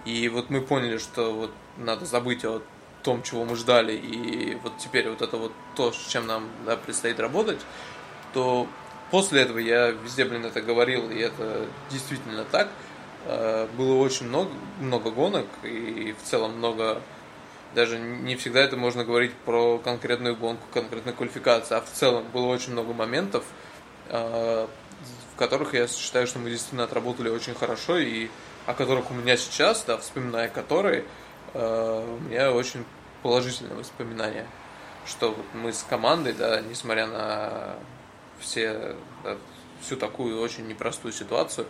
[0.06, 2.62] И вот мы поняли, что вот надо забыть о
[3.04, 6.76] том, чего мы ждали, и вот теперь вот это вот то, с чем нам да,
[6.76, 7.60] предстоит работать,
[8.34, 8.68] то
[9.10, 12.70] после этого я везде, блин, это говорил, и это действительно так.
[13.26, 17.02] Э, Было очень много, много гонок, и в целом много
[17.76, 22.48] даже не всегда это можно говорить про конкретную гонку, конкретную квалификацию, а в целом было
[22.48, 23.44] очень много моментов,
[24.08, 24.68] э,
[25.34, 28.30] в которых я считаю, что мы действительно отработали очень хорошо, и
[28.66, 31.06] о которых у меня сейчас, да, вспоминая которые,
[31.54, 32.86] э, у меня очень
[33.24, 34.48] положительные воспоминания,
[35.06, 37.76] что вот мы с командой, да, несмотря на
[38.40, 39.38] все, да,
[39.82, 41.68] всю такую очень непростую ситуацию,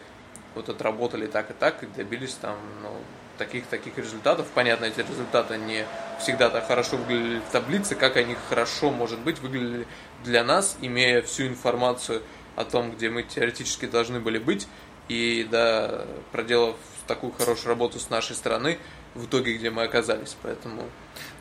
[0.55, 2.95] вот отработали так и так, и добились там, ну,
[3.39, 4.45] таких-таких результатов.
[4.53, 5.85] Понятно, эти результаты не
[6.19, 9.87] всегда так хорошо выглядели в таблице, как они хорошо, может быть, выглядели
[10.23, 12.21] для нас, имея всю информацию
[12.55, 14.67] о том, где мы теоретически должны были быть,
[15.07, 16.75] и, да, проделав
[17.07, 18.77] такую хорошую работу с нашей стороны,
[19.15, 20.35] в итоге, где мы оказались.
[20.43, 20.83] Поэтому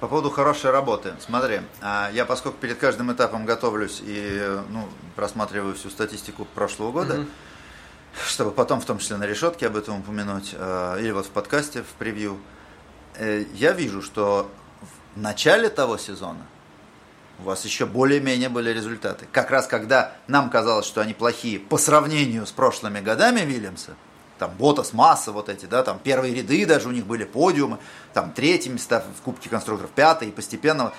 [0.00, 1.14] По поводу хорошей работы.
[1.20, 7.26] Смотри, а, я поскольку перед каждым этапом готовлюсь и ну, просматриваю всю статистику прошлого года,
[8.14, 11.82] чтобы потом в том числе на решетке об этом упомянуть, э, или вот в подкасте,
[11.82, 12.38] в превью,
[13.16, 14.50] э, я вижу, что
[15.14, 16.46] в начале того сезона
[17.38, 19.26] у вас еще более-менее были результаты.
[19.32, 23.94] Как раз когда нам казалось, что они плохие по сравнению с прошлыми годами Вильямса,
[24.38, 27.78] там Ботас, Масса, вот эти, да, там первые ряды даже у них были подиумы,
[28.14, 30.92] там третьи места в Кубке конструкторов, пятые, и постепенно.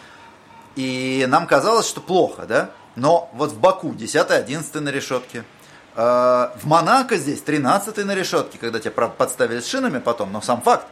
[0.75, 5.43] И нам казалось, что плохо, да, но вот в Баку 10-11 на решетке,
[5.95, 10.85] в Монако здесь 13 на решетке, когда тебя, подставили с шинами потом, но сам факт.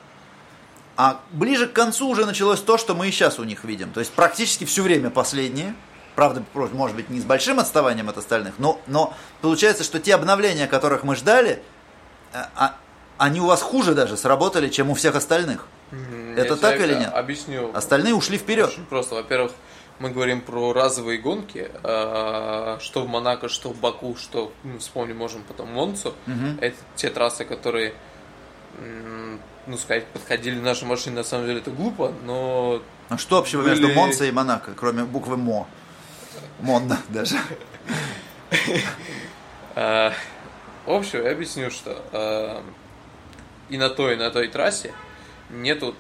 [0.96, 3.92] А ближе к концу уже началось то, что мы и сейчас у них видим.
[3.92, 5.76] То есть практически все время последние.
[6.16, 10.66] Правда, может быть, не с большим отставанием от остальных, но, но получается, что те обновления,
[10.66, 11.62] которых мы ждали,
[12.34, 12.76] э, а-
[13.20, 15.68] они у вас хуже даже сработали, чем у всех остальных.
[15.92, 17.14] м, Это я так или нет?
[17.14, 17.72] Объясню.
[17.76, 18.70] Остальные ушли вперед.
[18.70, 19.14] Очень просто.
[19.16, 19.52] Во-первых,
[20.00, 25.18] мы говорим про разовые гонки, а, что в Монако, что в Баку, что ну, вспомним
[25.18, 26.14] можем потом Монцу.
[26.62, 27.94] Это те трассы, которые,
[29.66, 31.16] ну сказать, подходили нашей машине.
[31.16, 35.04] На самом деле это глупо, но А что общего между Были- Монцо и Монако, кроме
[35.04, 35.68] буквы МО?
[36.62, 37.38] Монна даже.
[39.76, 40.12] А,
[40.86, 42.64] В общем, я объясню, что а,
[43.70, 44.94] и на той, и на той трассе
[45.50, 45.96] нету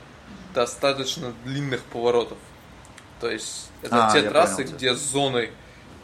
[0.53, 2.37] достаточно длинных поворотов.
[3.19, 4.75] То есть это А, те трассы, понял.
[4.77, 5.49] где зоны,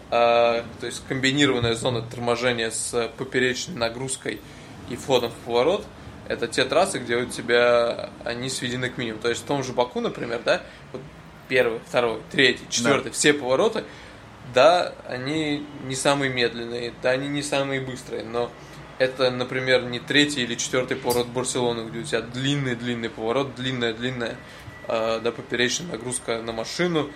[0.10, 4.42] а, то есть комбинированная зона торможения с поперечной нагрузкой
[4.90, 5.86] и входом в поворот,
[6.28, 9.22] это те трассы, где у тебя они сведены к минимуму.
[9.22, 11.02] То есть в том же Баку, например, да, вот
[11.50, 13.84] первый, второй, третий, четвертый, все повороты,
[14.54, 18.50] да, они не самые медленные, да, они не самые быстрые, но
[19.00, 24.38] это, например, не третий или четвертый поворот Барселоны, где у тебя длинный-длинный поворот, длинная-длинная
[24.88, 27.10] э, да, поперечная нагрузка на машину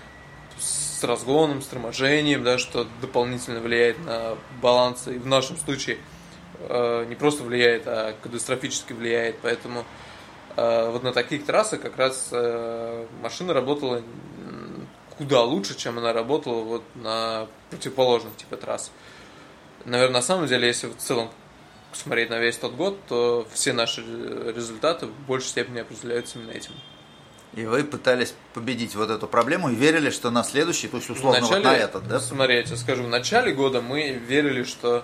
[0.60, 5.08] с разгоном, с торможением, да, что дополнительно влияет на баланс.
[5.08, 5.98] И в нашем случае
[6.60, 9.38] э, не просто влияет, а катастрофически влияет.
[9.42, 9.86] Поэтому
[10.56, 14.02] э, вот на таких трассах как раз э, машина работала
[15.18, 18.92] куда лучше, чем она работала вот на противоположных типа трасс.
[19.86, 21.30] Наверное, на самом деле, если в целом
[21.94, 26.52] смотреть на весь тот год, то все наши э, результаты в большей степени определяются именно
[26.52, 26.74] этим.
[27.58, 31.40] И вы пытались победить вот эту проблему и верили, что на следующий, то есть условно
[31.40, 32.20] в вот начале, на этот, да?
[32.20, 35.04] Смотри, я тебе скажу, в начале года мы верили, что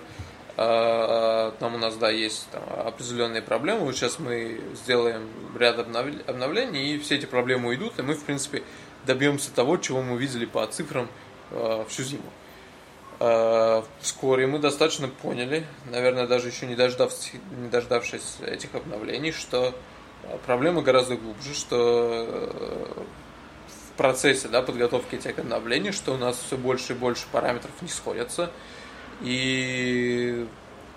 [0.56, 3.80] э, там у нас, да, есть там, определенные проблемы.
[3.80, 8.22] Вот сейчас мы сделаем ряд обнов- обновлений, и все эти проблемы уйдут, и мы, в
[8.22, 8.62] принципе,
[9.04, 11.08] добьемся того, чего мы видели по цифрам
[11.50, 12.22] э, всю зиму.
[13.18, 19.74] Э, Вскоре мы достаточно поняли, наверное, даже еще не, дождавшись, не дождавшись этих обновлений, что
[20.46, 23.02] проблема гораздо глубже, что э,
[23.68, 27.88] в процессе да, подготовки этих обновлений, что у нас все больше и больше параметров не
[27.88, 28.50] сходятся.
[29.20, 30.46] И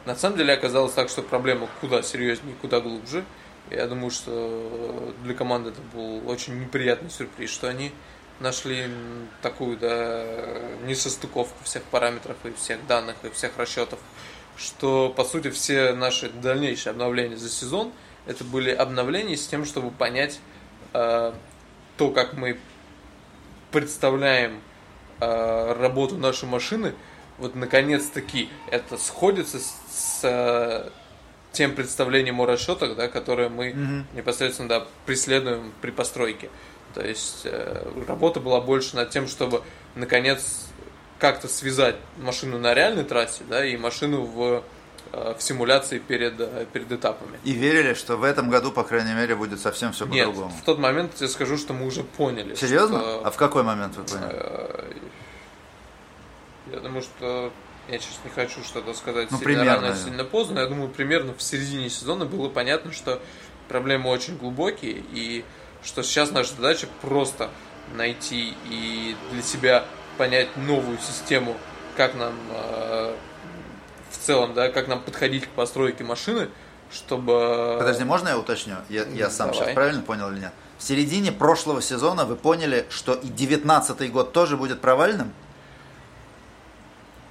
[0.05, 3.23] на самом деле оказалось так, что проблема куда серьезнее, куда глубже.
[3.69, 7.91] Я думаю, что для команды это был очень неприятный сюрприз, что они
[8.39, 8.85] нашли
[9.41, 10.23] такую да,
[10.85, 13.99] несостыковку всех параметров и всех данных и всех расчетов,
[14.55, 17.91] что по сути все наши дальнейшие обновления за сезон
[18.27, 20.39] это были обновления с тем, чтобы понять
[20.93, 21.33] э,
[21.97, 22.57] то, как мы
[23.71, 24.61] представляем
[25.19, 26.93] э, работу нашей машины,
[27.37, 30.89] вот наконец-таки это сходится с, с, э,
[31.51, 36.49] тем представлением о расчетах, да, которое мы непосредственно да, преследуем при постройке.
[36.93, 39.63] То есть э, работа была больше над тем, чтобы
[39.95, 40.65] наконец
[41.19, 44.63] как-то связать машину на реальной трассе, да, и машину в,
[45.11, 47.39] в симуляции перед, э, перед этапами.
[47.43, 50.53] И верили, что в этом году, по крайней мере, будет совсем все Нет, по-другому.
[50.61, 52.55] в тот момент я скажу, что мы уже поняли.
[52.55, 52.99] Серьезно?
[52.99, 54.29] что- А в какой момент вы поняли?
[54.33, 54.91] Э,
[56.71, 57.51] Я думаю, что
[57.87, 60.59] я сейчас не хочу что-то сказать Ну, сильно примерно, рано, сильно поздно.
[60.59, 63.21] Я думаю, примерно в середине сезона было понятно, что
[63.69, 65.45] проблемы очень глубокие, и
[65.83, 67.49] что сейчас наша задача просто
[67.95, 69.85] найти и для себя
[70.17, 71.55] понять новую систему,
[71.95, 73.15] как нам э,
[74.27, 76.49] целом, да, как нам подходить к постройке машины,
[76.91, 77.77] чтобы...
[77.79, 78.75] Подожди, можно я уточню?
[78.89, 79.65] Я, я сам Давай.
[79.65, 80.53] сейчас правильно понял или нет?
[80.77, 85.33] В середине прошлого сезона вы поняли, что и 19 год тоже будет провальным?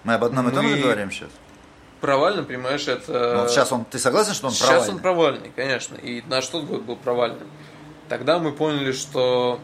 [0.04, 1.28] Мы об одном и том же говорим сейчас?
[2.00, 3.34] Провально, понимаешь, это...
[3.34, 4.94] Ну, вот сейчас он, ты согласен, что он Сейчас провальный?
[4.94, 5.96] он провальный, конечно.
[5.96, 7.48] И наш тот год был провальным.
[8.08, 9.60] Тогда мы поняли, что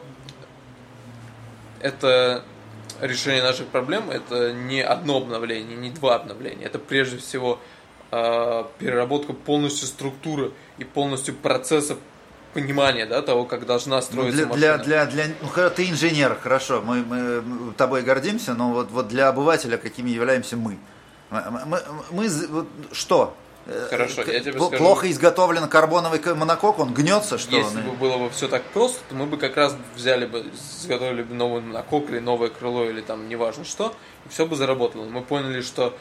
[1.81, 2.45] это
[3.03, 6.65] решение наших проблем, это не одно обновление, не два обновления.
[6.67, 7.59] Это прежде всего
[8.11, 11.97] э, переработка полностью структуры и полностью процесса
[12.55, 14.79] понимание, да, того, как должна Ну, строиться для, машина.
[14.85, 19.29] для, для, для, ну, ты инженер, хорошо, мы, мы тобой гордимся, но вот, вот для
[19.29, 20.79] обывателя, какими являемся мы.
[21.31, 23.35] Мы, мы- мы вот что?
[23.67, 24.77] Хорошо, я тебе скажу.
[24.77, 27.85] Плохо изготовлен карбоновый монокок, он гнется, что Если он?
[27.85, 30.45] бы было бы все так просто, то мы бы как раз взяли бы,
[30.81, 33.95] изготовили бы новый накок или новое крыло, или там неважно что,
[34.27, 35.05] и все бы заработало.
[35.05, 35.97] Мы поняли, что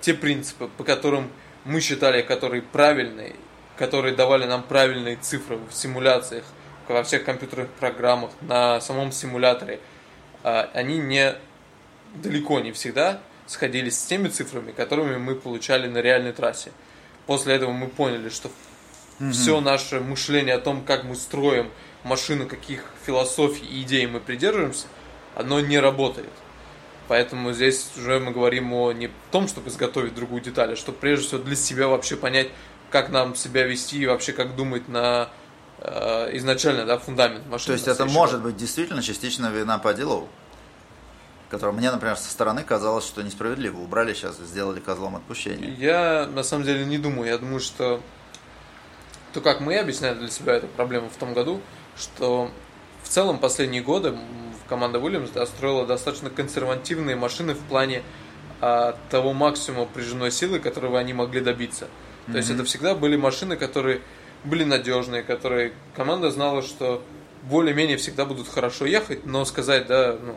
[0.00, 1.30] те принципы, по которым
[1.64, 3.36] мы считали, которые правильные,
[3.76, 6.44] которые давали нам правильные цифры в симуляциях,
[6.88, 9.80] во всех компьютерных программах, на самом симуляторе,
[10.42, 11.34] а, они не
[12.14, 16.72] далеко не всегда сходились с теми цифрами, которыми мы получали на реальной трассе.
[17.26, 18.50] После этого мы поняли, что
[19.32, 21.70] все наше мышление о том, как мы строим
[22.02, 24.86] машину, каких философий и идей мы придерживаемся,
[25.34, 26.30] оно не работает.
[27.06, 31.26] Поэтому здесь уже мы говорим о не том, чтобы изготовить другую деталь, а чтобы прежде
[31.26, 32.48] всего для себя вообще понять,
[32.90, 35.28] как нам себя вести и вообще как думать на
[35.78, 37.66] э, изначально да, фундамент машины.
[37.66, 40.28] То есть это может быть действительно частично вина по делу,
[41.54, 43.78] которая мне, например, со стороны казалось, что несправедливо.
[43.78, 45.72] Убрали сейчас, сделали козлом отпущения.
[45.74, 47.28] Я на самом деле не думаю.
[47.28, 48.00] Я думаю, что
[49.32, 51.60] то, как мы объясняли для себя эту проблему в том году,
[51.96, 52.50] что
[53.04, 54.18] в целом последние годы
[54.68, 58.02] команда Williams да, строила достаточно консервативные машины в плане
[58.60, 61.86] а, того максимума прижимной силы, которого они могли добиться.
[62.26, 64.00] То есть это всегда были машины, которые
[64.42, 67.00] были надежные, которые команда знала, что
[67.44, 70.34] более-менее всегда будут хорошо ехать, но сказать, да, ну,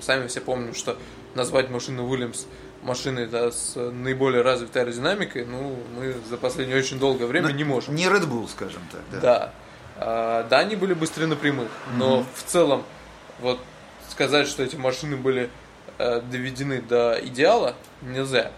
[0.00, 0.96] сами все помним, что
[1.34, 2.46] назвать машину Williams
[2.82, 7.64] машиной да, с наиболее развитой аэродинамикой, ну, мы за последнее очень долгое время Ну, не
[7.64, 7.94] можем.
[7.94, 9.02] Не Red Bull, скажем так.
[9.12, 9.20] Да.
[9.20, 9.52] Да.
[9.96, 12.84] А, да, они были быстрее на прямых, но в целом
[13.40, 13.60] вот
[14.08, 15.50] сказать, что эти машины были
[15.98, 18.50] э, доведены до идеала, нельзя.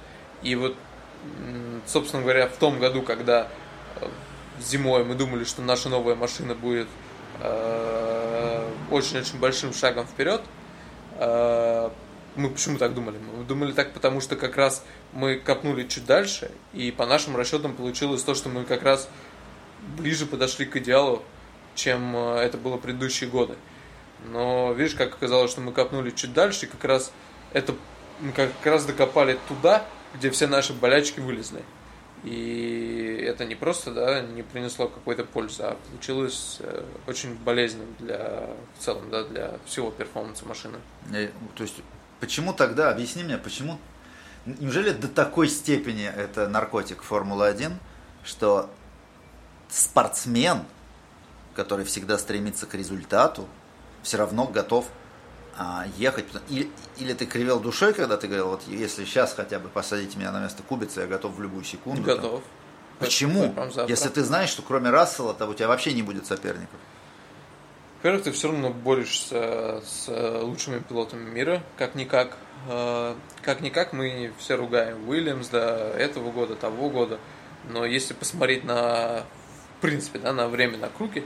[0.43, 0.77] И вот,
[1.87, 3.49] собственно говоря, в том году, когда
[4.01, 4.07] э,
[4.61, 6.89] зимой мы думали, что наша новая машина будет
[7.41, 10.43] э, очень-очень большим шагом вперед,
[11.19, 13.19] мы почему так думали?
[13.19, 17.75] Мы думали так, потому что как раз мы копнули чуть дальше, и по нашим расчетам
[17.75, 19.09] получилось то, что мы как раз
[19.97, 21.23] ближе подошли к идеалу,
[21.75, 23.55] чем э, это было предыдущие годы.
[24.31, 27.13] Но видишь, как оказалось, что мы копнули чуть дальше, и как раз
[27.53, 27.75] это
[28.21, 31.63] мы как раз докопали туда, где все наши болячки вылезли.
[32.25, 38.49] И это не просто, да, не принесло какой-то пользы, а получилось э, очень болезненным для
[38.79, 40.79] в целом, да, для всего перформанса машины.
[41.13, 41.83] Э, То есть,
[42.21, 43.79] почему тогда, объясни мне, почему,
[44.47, 47.73] неужели до такой степени это наркотик Формулы-1,
[48.25, 48.71] что
[49.69, 50.63] спортсмен,
[51.55, 53.49] который всегда стремится к результату,
[54.05, 54.87] все равно готов
[55.57, 56.25] а, ехать.
[56.49, 60.33] Или, или ты кривел душой, когда ты говорил, вот если сейчас хотя бы посадите меня
[60.33, 62.03] на место кубица, я готов в любую секунду.
[62.05, 62.17] там.
[62.17, 62.43] Готов.
[62.99, 63.51] Почему?
[63.53, 63.87] Прям завтра.
[63.89, 66.79] Если ты знаешь, что кроме Рассела, то у тебя вообще не будет соперников.
[67.99, 72.37] Во-первых, ты все равно борешься с э, лучшими пилотами мира, как-никак.
[72.69, 77.19] Э, Как-никак мы все ругаем Уильямс до этого года, того года.
[77.71, 79.23] Но если посмотреть на,
[79.79, 81.23] в принципе, да, на время на круге,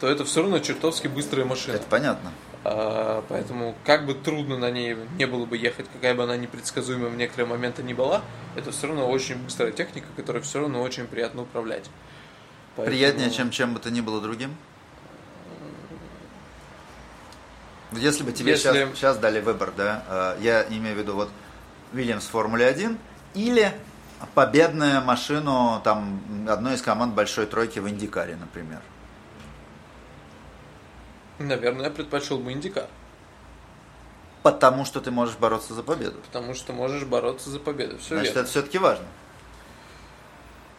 [0.00, 1.76] то это все равно чертовски быстрая машина.
[1.76, 2.30] Это понятно.
[2.70, 7.08] А, Поэтому как бы трудно на ней не было бы ехать, какая бы она непредсказуемая
[7.08, 8.20] в некоторые моменты не была,
[8.56, 11.88] это все равно очень быстрая техника, которой все равно очень приятно управлять.
[12.76, 14.54] Поэтому- Приятнее, чем чем бы то ни было другим?
[17.92, 21.30] Если бы тебе Если- сейчас, сейчас дали выбор, да, э, я имею в виду вот
[21.94, 22.98] Вильямс в Формуле 1
[23.32, 23.72] или
[24.34, 28.80] победную машину там одной из команд большой тройки в Индикаре, например.
[31.38, 32.88] Наверное, я предпочел бы Индикар.
[34.42, 36.18] Потому что ты можешь бороться за победу.
[36.26, 37.98] Потому что можешь бороться за победу.
[37.98, 38.40] Все Значит, верно.
[38.40, 39.06] это все-таки важно.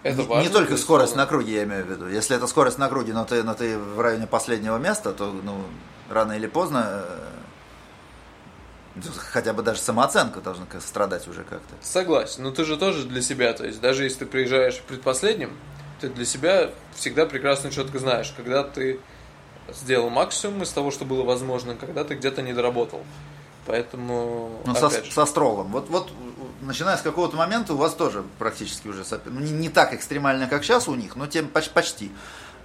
[0.02, 2.08] Это не, важно, не только скорость на круге, я имею в виду.
[2.08, 5.65] Если это скорость на круге, но ты, но ты в районе последнего места, то ну,
[6.10, 7.30] рано или поздно э,
[9.17, 11.76] хотя бы даже самооценка должна страдать уже как-то.
[11.82, 15.52] Согласен, но ты же тоже для себя, то есть даже если ты приезжаешь предпоследним,
[16.00, 19.00] ты для себя всегда прекрасно четко знаешь, когда ты
[19.73, 23.01] сделал максимум из того, что было возможно, когда ты где-то не доработал.
[23.65, 25.67] Поэтому, Ну, со, же, со стролом.
[25.67, 26.11] Вот, вот,
[26.61, 30.63] начиная с какого-то момента у вас тоже практически уже ну, не, не так экстремально, как
[30.63, 32.11] сейчас у них, но тем поч- почти.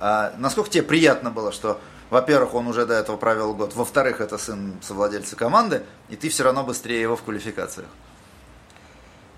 [0.00, 1.78] А, насколько тебе приятно было, что,
[2.11, 6.42] во-первых, он уже до этого провел год, во-вторых, это сын совладельца команды, и ты все
[6.44, 7.88] равно быстрее его в квалификациях.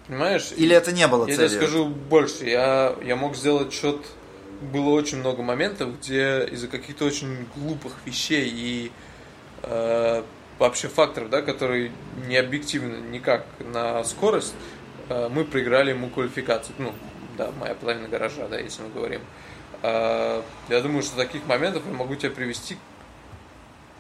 [0.07, 0.53] понимаешь?
[0.57, 1.51] Или это не было Я целью?
[1.51, 2.45] тебе скажу больше.
[2.45, 3.99] Я, я мог сделать счет.
[4.61, 8.93] Было очень много моментов, где из-за каких-то очень глупых вещей и
[9.63, 10.23] э,
[10.59, 11.93] вообще факторов, да, которые
[12.27, 14.55] не объективны никак на скорость,
[15.09, 16.75] э, мы проиграли ему квалификацию.
[16.79, 16.93] Ну,
[17.37, 19.21] да, моя половина гаража, да, если мы говорим.
[19.83, 22.77] А, я думаю, что таких моментов я могу тебе привести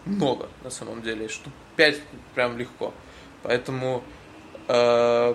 [0.04, 1.28] много, на самом деле.
[1.28, 2.00] Штук 5
[2.34, 2.94] прям легко.
[3.42, 4.02] Поэтому
[4.68, 5.34] э,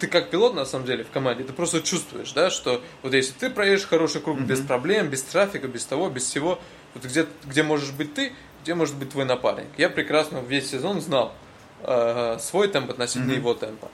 [0.00, 3.32] ты как пилот, на самом деле, в команде, ты просто чувствуешь, да, что вот если
[3.32, 4.46] ты проедешь хороший круг mm-hmm.
[4.46, 6.58] без проблем, без трафика, без того, без всего,
[6.94, 8.32] вот где, где можешь быть ты,
[8.62, 9.68] где может быть твой напарник.
[9.76, 11.34] Я прекрасно весь сезон знал
[11.82, 13.36] э, свой темп относительно mm-hmm.
[13.36, 13.90] его темпа.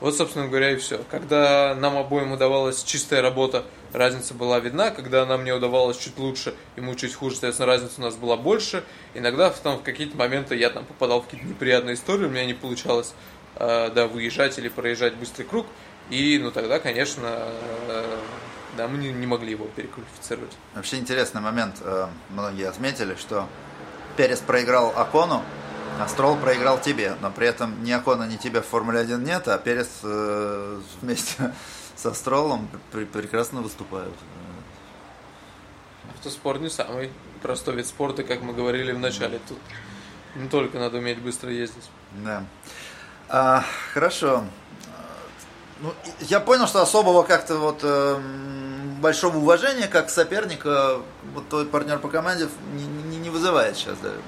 [0.00, 1.04] Вот, собственно говоря, и все.
[1.10, 4.90] Когда нам обоим удавалась чистая работа, разница была видна.
[4.90, 8.82] Когда нам не удавалось чуть лучше, ему чуть хуже, соответственно, разница у нас была больше.
[9.12, 12.54] Иногда там, в какие-то моменты я там попадал в какие-то неприятные истории, у меня не
[12.54, 13.12] получалось
[13.60, 15.66] да, выезжать или проезжать быстрый круг.
[16.08, 17.28] И, ну, тогда, конечно,
[17.88, 18.18] э,
[18.76, 20.52] да, мы не, не могли его переквалифицировать.
[20.74, 21.76] Вообще интересный момент.
[21.82, 23.46] Э, многие отметили, что
[24.16, 25.42] Перес проиграл Акону,
[26.00, 29.46] а Строл проиграл тебе, но при этом ни Акона, ни тебя в Формуле 1 нет,
[29.48, 31.54] а Перес э, вместе
[31.96, 34.14] со Стролом пр- прекрасно выступают.
[36.16, 37.10] Автоспорт не самый
[37.42, 39.40] простой вид спорта, как мы говорили в начале.
[39.48, 39.58] Тут
[40.34, 41.88] не только надо уметь быстро ездить.
[42.24, 42.44] Да.
[43.32, 43.64] А,
[43.94, 44.44] хорошо.
[45.78, 48.20] Ну, я понял, что особого как-то вот э,
[49.00, 50.96] большого уважения, как соперника,
[51.32, 54.18] вот твой партнер по команде не, не, не вызывает сейчас даже.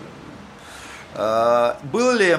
[1.14, 2.38] А, был ли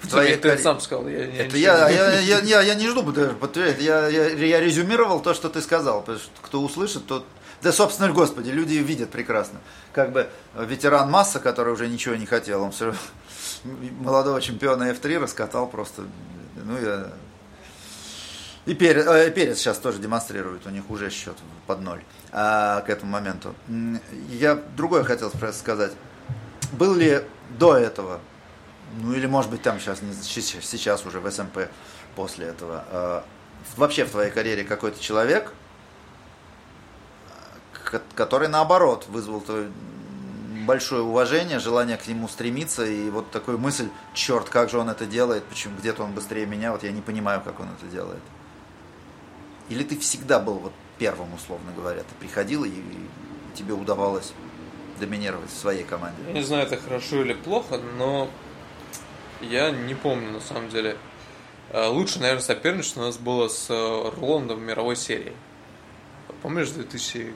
[0.00, 0.62] в твоей ты карьере...
[0.62, 1.06] сам сказал.
[1.06, 3.80] Я, я, это я, я, я, я, я не жду подтверждать.
[3.80, 6.00] Я, я, я резюмировал то, что ты сказал.
[6.00, 7.24] Потому что кто услышит, тот...
[7.62, 9.60] Да, собственно, господи, люди видят прекрасно.
[9.92, 10.28] Как бы
[10.58, 12.92] ветеран Масса, который уже ничего не хотел, он все
[13.64, 16.02] молодого чемпиона F3 раскатал просто.
[16.56, 17.12] Ну, я...
[18.66, 21.36] И Перец, э, Перец сейчас тоже демонстрирует, у них уже счет
[21.66, 23.54] под ноль а, к этому моменту.
[24.28, 25.92] Я другое хотел сказать
[26.72, 28.20] был ли до этого,
[29.00, 30.00] ну или может быть там сейчас,
[30.62, 31.68] сейчас уже в СМП
[32.16, 33.22] после этого, э,
[33.76, 35.52] вообще в твоей карьере какой-то человек,
[38.14, 39.70] который наоборот вызвал твое
[40.62, 45.06] большое уважение, желание к нему стремиться и вот такую мысль, черт, как же он это
[45.06, 48.22] делает, почему где-то он быстрее меня, вот я не понимаю, как он это делает.
[49.68, 52.70] Или ты всегда был вот первым, условно говоря, ты приходил и
[53.54, 54.32] тебе удавалось
[55.00, 56.22] доминировать в своей команде?
[56.26, 58.28] Я не знаю, это хорошо или плохо, но
[59.40, 60.96] я не помню на самом деле.
[61.70, 65.32] А, лучше, наверное, соперничество у нас было с э, Роландом в мировой серии.
[66.42, 67.30] Помнишь, 2013-2014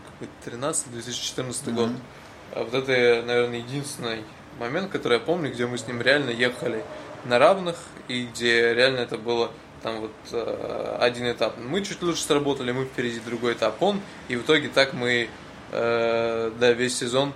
[0.92, 1.72] mm-hmm.
[1.72, 1.90] год?
[2.56, 4.24] А вот это, наверное, единственный
[4.58, 6.82] момент, который я помню, где мы с ним реально ехали
[7.24, 7.76] на равных,
[8.08, 9.50] и где реально это было
[9.82, 11.56] там вот э, один этап.
[11.58, 15.28] Мы чуть лучше сработали, мы впереди другой этап он, и в итоге так мы
[15.72, 17.32] э, да, весь сезон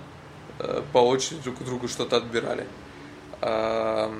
[0.63, 2.67] Э, по очереди друг у друга что-то отбирали.
[3.41, 4.13] А,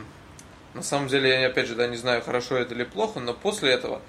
[0.73, 3.71] на самом деле, я опять же да, не знаю, хорошо это или плохо, но после
[3.71, 4.01] этого,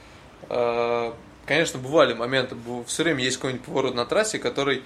[0.49, 1.14] а,
[1.45, 4.82] конечно, бывали моменты, все время есть какой-нибудь поворот на трассе, который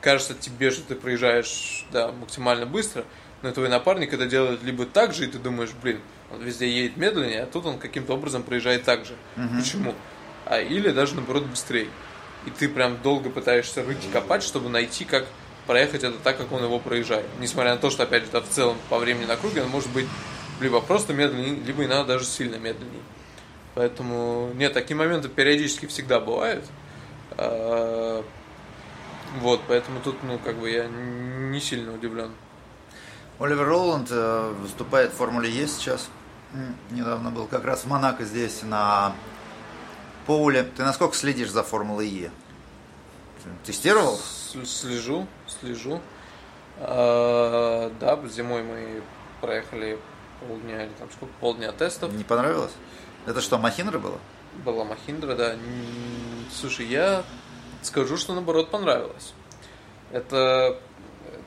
[0.00, 3.04] кажется тебе, что ты проезжаешь да, максимально быстро,
[3.42, 6.00] но твой напарник это делает либо так же, и ты думаешь, блин,
[6.32, 9.14] он везде едет медленнее, а тут он каким-то образом проезжает так же.
[9.36, 9.60] Угу.
[9.60, 9.94] Почему?
[10.44, 11.88] А или даже наоборот быстрее.
[12.46, 15.26] И ты прям долго пытаешься рыть и копать, чтобы найти, как
[15.66, 17.26] проехать это так, как он его проезжает.
[17.40, 19.90] Несмотря на то, что, опять же, это в целом по времени на круге он может
[19.90, 20.06] быть
[20.60, 23.02] либо просто медленнее, либо иногда даже сильно медленнее.
[23.74, 26.64] Поэтому, нет, такие моменты периодически всегда бывают.
[29.36, 32.32] Вот, поэтому тут, ну, как бы я не сильно удивлен.
[33.38, 36.08] Оливер Роланд э, выступает в Формуле Е сейчас.
[36.90, 39.14] Недавно был как раз в Монако здесь на
[40.26, 40.64] Поуле.
[40.64, 42.30] Ты насколько следишь за Формулой Е?
[43.64, 44.18] Тестировал?
[44.64, 46.00] Слежу, слежу.
[46.78, 49.02] А, да, зимой мы
[49.40, 49.98] проехали
[50.40, 52.12] полдня или там сколько, полдня тестов.
[52.12, 52.72] Не понравилось?
[53.26, 54.18] Это что, Махиндра было?
[54.64, 55.56] Была Махиндра, да.
[56.52, 57.24] Слушай, я
[57.82, 59.32] скажу, что наоборот понравилось.
[60.10, 60.78] Это,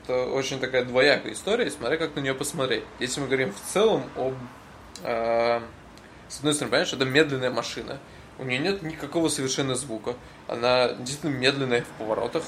[0.03, 2.83] это очень такая двоякая история, смотря как на нее посмотреть.
[2.99, 4.35] Если мы говорим в целом об...
[5.03, 5.61] Э,
[6.27, 7.99] с одной стороны, понимаешь, это медленная машина.
[8.39, 10.15] У нее нет никакого совершенно звука.
[10.47, 12.43] Она действительно медленная в поворотах.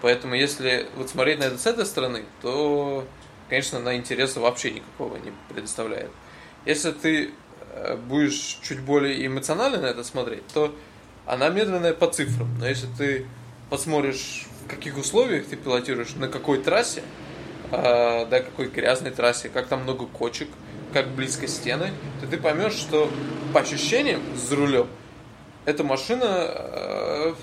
[0.00, 3.04] Поэтому если вот смотреть на это с этой стороны, то,
[3.48, 6.10] конечно, она интереса вообще никакого не предоставляет.
[6.64, 7.30] Если ты
[7.72, 10.74] э, будешь чуть более эмоционально на это смотреть, то
[11.28, 12.48] она медленная по цифрам.
[12.58, 13.26] Но если ты
[13.70, 17.02] посмотришь, в каких условиях ты пилотируешь, на какой трассе,
[17.70, 20.48] э, да, какой грязной трассе, как там много кочек,
[20.92, 23.10] как близко стены, то ты поймешь, что
[23.52, 24.88] по ощущениям за рулем
[25.66, 27.34] эта машина э,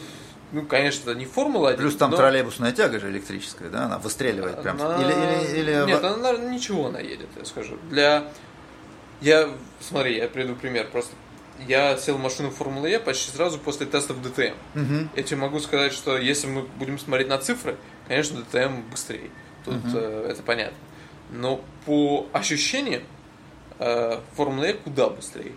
[0.52, 1.78] ну, конечно, это не Формула-1.
[1.78, 2.18] Плюс там но...
[2.18, 4.82] троллейбусная тяга же электрическая, да, она выстреливает прям.
[4.82, 5.02] Она...
[5.02, 5.86] Или, или, или...
[5.86, 7.78] Нет, она, ничего она едет, я скажу.
[7.90, 8.32] Для...
[9.22, 10.88] Я, смотри, я приведу пример.
[10.92, 11.14] Просто
[11.68, 14.56] я сел в машину Формулы Е почти сразу после тестов ДТМ.
[14.74, 15.10] Мгм.
[15.16, 17.78] Я тебе могу сказать, что если мы будем смотреть на цифры,
[18.08, 19.30] конечно, ДТМ быстрее.
[19.64, 20.78] Тут э, это понятно.
[21.32, 23.04] Но по ощущениям
[23.80, 25.54] э, Формула Е куда быстрее,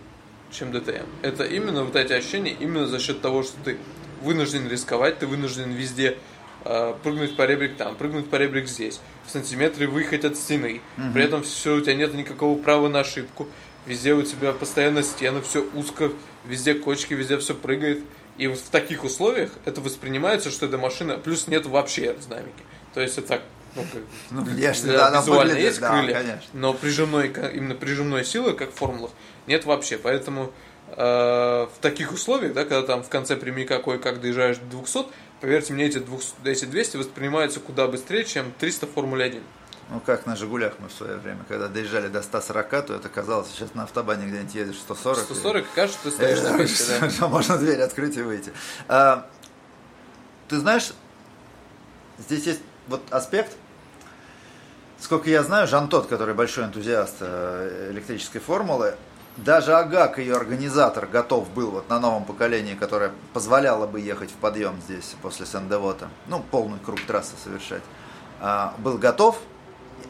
[0.51, 1.05] чем ДТМ.
[1.21, 3.77] Это именно вот эти ощущения, именно за счет того, что ты
[4.21, 6.17] вынужден рисковать, ты вынужден везде
[6.65, 10.81] э, прыгнуть по ребрик там, прыгнуть по ребрик здесь, в сантиметре выехать от стены.
[11.13, 13.47] При этом все, у тебя нет никакого права на ошибку.
[13.89, 16.11] Везде у тебя постоянно стены, все узко,
[16.45, 18.03] везде кочки, везде все прыгает.
[18.37, 22.63] И вот в таких условиях это воспринимается, что эта машина, плюс нет вообще аэродинамики.
[22.93, 23.41] То есть это так,
[23.75, 26.49] ну, как, Ну, внешне, да, да, визуально выглядит, есть да, крылья, конечно.
[26.53, 29.09] но прижимной, именно прижимной силы, как в формулах,
[29.47, 29.97] нет вообще.
[29.97, 30.53] Поэтому
[30.95, 35.05] э, в таких условиях, да, когда там в конце прямика кое-как доезжаешь до 200,
[35.41, 39.41] поверьте мне, эти, 200, эти 200 воспринимаются куда быстрее, чем 300 в Формуле 1.
[39.91, 43.47] Ну, как на «Жигулях» мы в свое время, когда доезжали до 140, то это казалось,
[43.49, 45.23] сейчас на автобане где-нибудь едешь 140.
[45.23, 47.27] 140, кажется, ты стоишь на месте, да.
[47.27, 48.53] Можно дверь открыть и выйти.
[48.87, 49.27] А,
[50.47, 50.93] ты знаешь,
[52.19, 53.51] здесь есть вот аспект,
[54.99, 58.95] сколько я знаю, Жан Тот, который большой энтузиаст э, электрической формулы,
[59.37, 64.35] даже Агак, ее организатор, готов был вот на новом поколении, которое позволяло бы ехать в
[64.35, 67.83] подъем здесь после Сен-Девота, ну, полный круг трассы совершать,
[68.39, 69.39] а, был готов,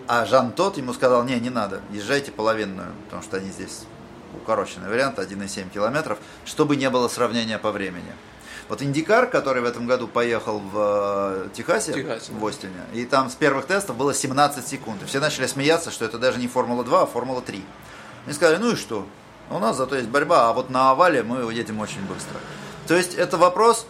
[0.08, 3.84] а Жан Тот ему сказал, не, не надо, езжайте половинную, потому что они здесь
[4.36, 8.12] укороченный вариант, 1,7 километров, чтобы не было сравнения по времени.
[8.70, 12.46] Вот Индикар, который в этом году поехал в э, Техасе, Техасе, в.
[12.46, 15.02] Остине, и там с первых тестов было 17 секунд.
[15.02, 17.64] И все начали смеяться, что это даже не Формула-2, а Формула-3.
[18.26, 19.08] Они сказали, ну и что?
[19.50, 22.40] У нас зато есть борьба, а вот на овале мы едем очень быстро.
[22.88, 23.88] То есть это вопрос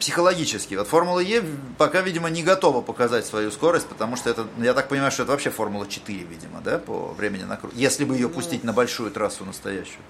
[0.00, 0.76] психологический.
[0.76, 1.42] Вот Формула Е
[1.78, 5.32] пока, видимо, не готова показать свою скорость, потому что это, я так понимаю, что это
[5.32, 7.72] вообще Формула 4, видимо, да, по времени на круг.
[7.74, 10.02] Если бы ее пустить на большую трассу настоящую.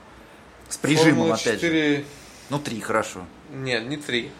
[0.68, 1.66] С прижимом, Формула опять же.
[1.68, 2.04] 4,
[2.50, 3.24] Ну, 3, хорошо.
[3.52, 4.30] нет, не 3.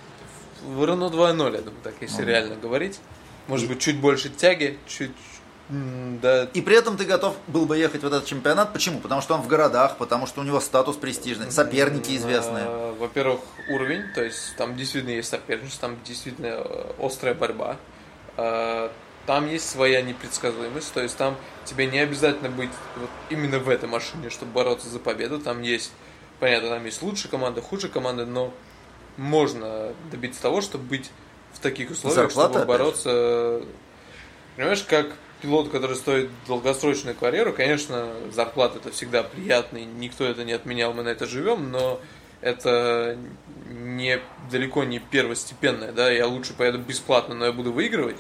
[0.67, 2.99] В Renault 2.0, я думаю, так, если реально говорить.
[3.49, 5.13] Может быть, чуть больше тяги, чуть,
[5.71, 8.73] да, И при этом ты готов был бы ехать в этот чемпионат.
[8.73, 9.01] Почему?
[9.01, 12.65] Потому что он в городах, потому что у него статус престижный, соперники известные.
[12.67, 13.41] А, Во-первых,
[13.71, 17.77] уровень, то есть там действительно есть соперничество, там действительно э, острая борьба.
[18.37, 18.93] А,
[19.27, 21.35] Там есть своя непредсказуемость, то есть там
[21.65, 25.39] тебе не обязательно быть вот именно в этой машине, чтобы бороться за победу.
[25.39, 25.93] Там есть,
[26.41, 28.53] понятно, там есть лучшие команды, худшие команды, но
[29.17, 31.11] можно добиться того, чтобы быть
[31.55, 33.05] в таких условиях, Зарплата, чтобы опять же.
[33.09, 33.67] бороться.
[34.57, 35.07] Понимаешь, как
[35.45, 40.95] пилот, который стоит долгосрочную карьеру, конечно, зарплата это всегда приятно, и никто это не отменял,
[40.95, 42.01] мы на это живем, но
[42.41, 43.19] это
[43.69, 44.21] не
[44.51, 48.17] далеко не первостепенное, да, я лучше поеду бесплатно, но я буду выигрывать,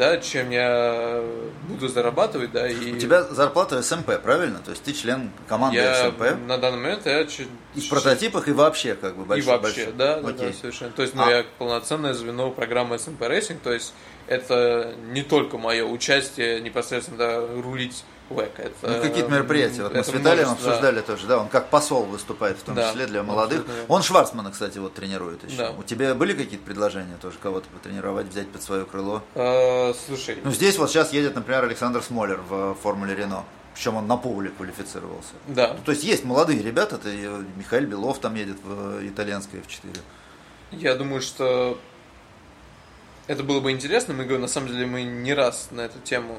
[0.00, 1.22] да, чем я
[1.68, 4.58] буду зарабатывать, да, и У тебя зарплата СМП, правильно?
[4.64, 6.38] То есть ты член команды я СМП.
[6.48, 9.58] на данный момент я И в прототипах, и вообще, как бы, и большой.
[9.58, 9.92] вообще, большой.
[9.92, 10.54] да, да, да, Окей.
[10.54, 10.92] совершенно.
[10.92, 13.92] То есть, ну, А- я полноценное звено программы SMP Racing, то есть
[14.26, 19.82] это не только мое участие непосредственно да, рулить Это, Ну, какие-то мероприятия.
[19.82, 22.90] Вот мы с Виталием множество, обсуждали тоже, да, он как посол выступает, в том Да,
[22.90, 23.60] числе для молодых.
[23.62, 23.94] абсолютно.
[23.94, 25.56] Он Шварцмана, кстати, вот тренирует еще.
[25.56, 25.70] Да.
[25.72, 29.22] У тебя были какие-то предложения тоже кого-то потренировать, взять под свое крыло?
[29.34, 33.44] Э, слушай, Ну, здесь вот сейчас едет, например, Александр Смолер в э, Формуле Рено.
[33.74, 35.32] Причем он на поле квалифицировался.
[35.48, 37.26] да, Ну, то есть есть молодые ребята, это и
[37.56, 39.98] Михаил Белов там едет в э, итальянской F4.
[40.72, 41.78] я думаю, что
[43.30, 44.12] это было бы интересно.
[44.12, 46.36] Мы, на самом деле, мы не раз на эту тему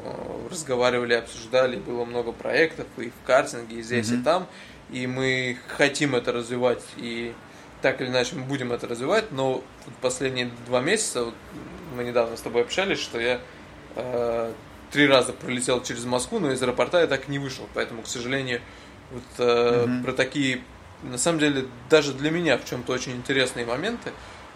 [0.52, 1.78] разговаривали, обсуждали.
[1.78, 4.46] Было много проектов и в картинге, и здесь, и там.
[4.90, 6.84] И мы хотим это развивать.
[6.98, 7.34] И
[7.82, 9.32] так или иначе мы будем это развивать.
[9.32, 9.64] Но
[10.02, 11.34] последние два месяца, вот
[11.96, 13.40] мы недавно с тобой общались, что я
[13.96, 14.52] э,
[14.92, 17.70] три раза пролетел через Москву, но из аэропорта я так и не вышел.
[17.74, 18.60] Поэтому, к сожалению,
[19.12, 20.62] вот э, про такие,
[21.04, 24.12] на самом деле, даже для меня в чем-то очень интересные моменты,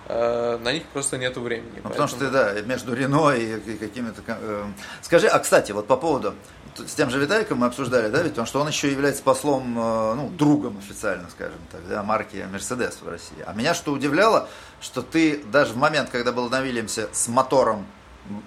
[0.07, 1.81] на них просто нету времени.
[1.83, 4.21] Ну, потому что Поэтому- да, между Рено и, какими-то...
[4.27, 4.65] э,
[5.01, 6.35] Скажи, а, кстати, вот по поводу...
[6.77, 10.13] С тем же Виталиком мы обсуждали, да, ведь, потому что он еще является послом, э,
[10.15, 13.37] ну, другом официально, скажем так, да, марки Mercedes в России.
[13.47, 14.49] А меня что удивляло,
[14.81, 17.85] что ты даже в момент, когда был на Вильямсе с мотором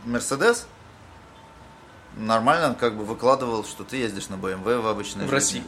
[0.04, 0.64] Mercedes,
[2.16, 5.34] нормально как бы выкладывал, что ты ездишь на BMW в обычной в жизни.
[5.34, 5.64] России.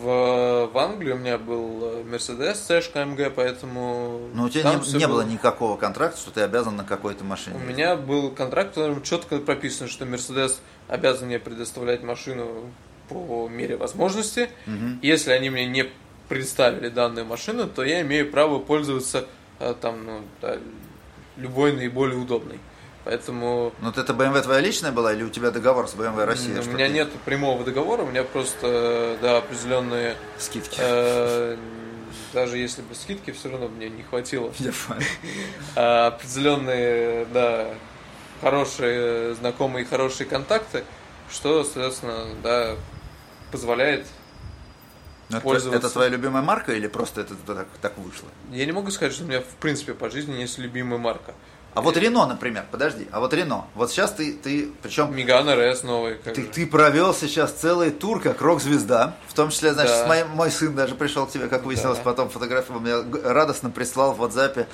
[0.00, 4.28] В, в Англии у меня был э, Mercedes C AMG, поэтому...
[4.34, 7.56] Но у тебя не, не было никакого контракта, что ты обязан на какой-то машине.
[7.56, 7.76] У ездить.
[7.76, 12.70] меня был контракт, в котором четко прописано, что Mercedes обязан мне предоставлять машину
[13.08, 14.50] по мере возможности.
[15.02, 15.90] Если они мне не
[16.28, 19.26] представили данную машину, то я имею право пользоваться
[19.58, 20.58] э, там, ну, да,
[21.36, 22.58] любой наиболее удобной.
[23.04, 26.60] Поэтому вот это BMW твоя личная была или у тебя договор с BMW Россия?
[26.60, 30.76] у меня ты- нет прямого договора, у меня просто да, определенные, Скидки.
[30.78, 31.56] э,
[32.32, 34.52] даже если бы скидки, все равно мне не хватило.
[34.58, 35.02] Я понял.
[35.76, 37.74] А, определенные, да,
[38.40, 40.84] хорошие знакомые, хорошие контакты,
[41.30, 42.76] что, соответственно, да,
[43.52, 44.06] позволяет.
[45.30, 45.78] Это- Пользоваться.
[45.78, 48.28] Это твоя любимая марка или просто это так, так вышло?
[48.50, 51.34] Я не могу сказать, что у меня в принципе по жизни есть любимая марка.
[51.74, 55.82] А вот Рено, например, подожди, а вот Рено, вот сейчас ты, ты причем Меган РС
[55.82, 56.14] новый.
[56.14, 56.46] Ты, же.
[56.46, 60.06] ты провел сейчас целый тур как рок-звезда, в том числе, значит, Да.
[60.06, 62.04] моим- мой сын даже пришел к тебе, как выяснилось, Да.
[62.04, 62.94] потом фотографию мне
[63.24, 64.66] радостно прислал в WhatsApp.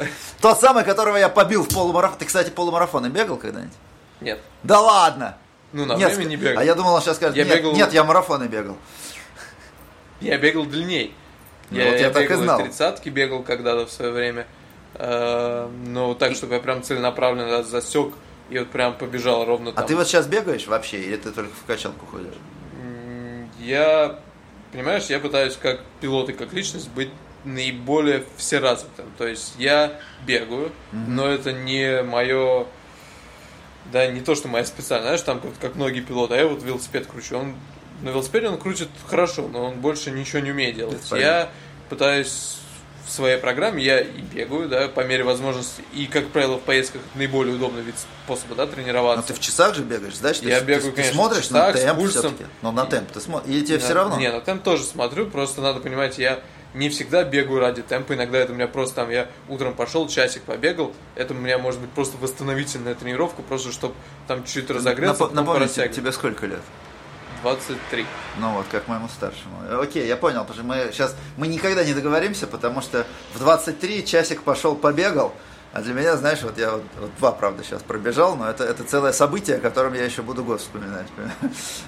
[0.42, 2.18] Тот самый, которого я побил в полумарафон.
[2.18, 3.72] Ты, кстати, полумарафоны бегал когда-нибудь?
[4.20, 4.38] Нет.
[4.62, 5.38] Да ладно!
[5.72, 6.60] Ну, на Нет, время не бегал.
[6.60, 8.76] А я думал, он сейчас скажет, Я нет, бегал- нет, я марафоны бегал.
[10.20, 11.14] Я бегал длинней.
[11.70, 12.58] Ну, вот я так и бегал знал.
[12.60, 14.46] тридцатки бегал когда-то в свое время.
[14.94, 18.12] Э, Но так, чтобы я прям целенаправленно засек
[18.50, 19.86] и вот прям побежал ровно А там.
[19.86, 22.34] ты вот сейчас бегаешь вообще, или ты только в качалку ходишь?
[23.60, 24.18] Я,
[24.72, 27.10] понимаешь, я пытаюсь как пилот и как личность быть
[27.44, 29.06] наиболее всеразвитым.
[29.18, 32.66] То есть я бегаю, но это не мое,
[33.92, 36.62] да, не то, что моя специальность, знаешь, там как, как многие пилоты, а я вот
[36.62, 37.38] велосипед кручу.
[37.38, 37.54] Он
[38.02, 41.02] на велосипеде он крутит хорошо, но он больше ничего не умеет делать.
[41.06, 41.50] Это Я
[41.88, 42.58] пытаюсь
[43.10, 47.02] в своей программе, я и бегаю, да, по мере возможности, и, как правило, в поездках
[47.16, 49.20] наиболее удобный вид способа, да, Но тренироваться.
[49.22, 51.74] Ну, ты в часах же бегаешь, значит, Я ты, бегаю, ты, конечно, смотришь в часах,
[51.74, 52.20] на с темп пульсом.
[52.22, 52.44] все-таки.
[52.62, 53.52] Ну, на темп ты смотришь.
[53.52, 53.84] Или тебе Да.
[53.84, 54.16] все равно?
[54.16, 56.40] Не, на темп тоже смотрю, просто надо понимать, я
[56.72, 60.42] не всегда бегаю ради темпа, иногда это у меня просто там, я утром пошел, часик
[60.44, 63.94] побегал, это у меня может быть просто восстановительная тренировка, просто чтобы
[64.28, 65.96] там чуть разогреться, Напо- потом Напомни, порастягивать.
[65.96, 66.60] тебе сколько лет?
[67.42, 68.06] 23.
[68.38, 69.80] Ну вот, как моему старшему.
[69.80, 74.06] Окей, я понял, потому что мы сейчас, мы никогда не договоримся, потому что в 23
[74.06, 75.32] часик пошел, побегал,
[75.72, 78.82] а для меня, знаешь, вот я вот, вот два, правда, сейчас пробежал, но это, это
[78.82, 81.06] целое событие, о котором я еще буду год вспоминать.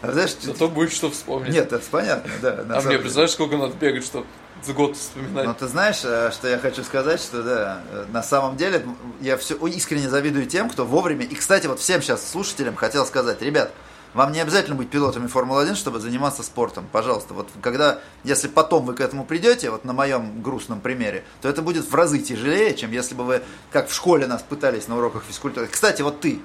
[0.03, 1.53] А знаешь, Зато будет что вспомнить.
[1.53, 2.65] нет, это понятно, да.
[2.69, 4.27] а мне, представляешь, сколько надо бегать, чтобы
[4.65, 5.47] за год вспоминать?
[5.47, 8.87] Но ты знаешь, э, что я хочу сказать, что да, э, на самом деле
[9.21, 11.25] я все искренне завидую тем, кто вовремя.
[11.25, 13.73] И, кстати, вот всем сейчас слушателям хотел сказать, ребят,
[14.15, 16.87] вам не обязательно быть пилотами Формулы-1, чтобы заниматься спортом.
[16.91, 21.49] Пожалуйста, вот когда, если потом вы к этому придете, вот на моем грустном примере, то
[21.49, 24.97] это будет в разы тяжелее, чем если бы вы, как в школе нас пытались на
[24.97, 25.67] уроках физкультуры.
[25.67, 26.41] Кстати, вот ты,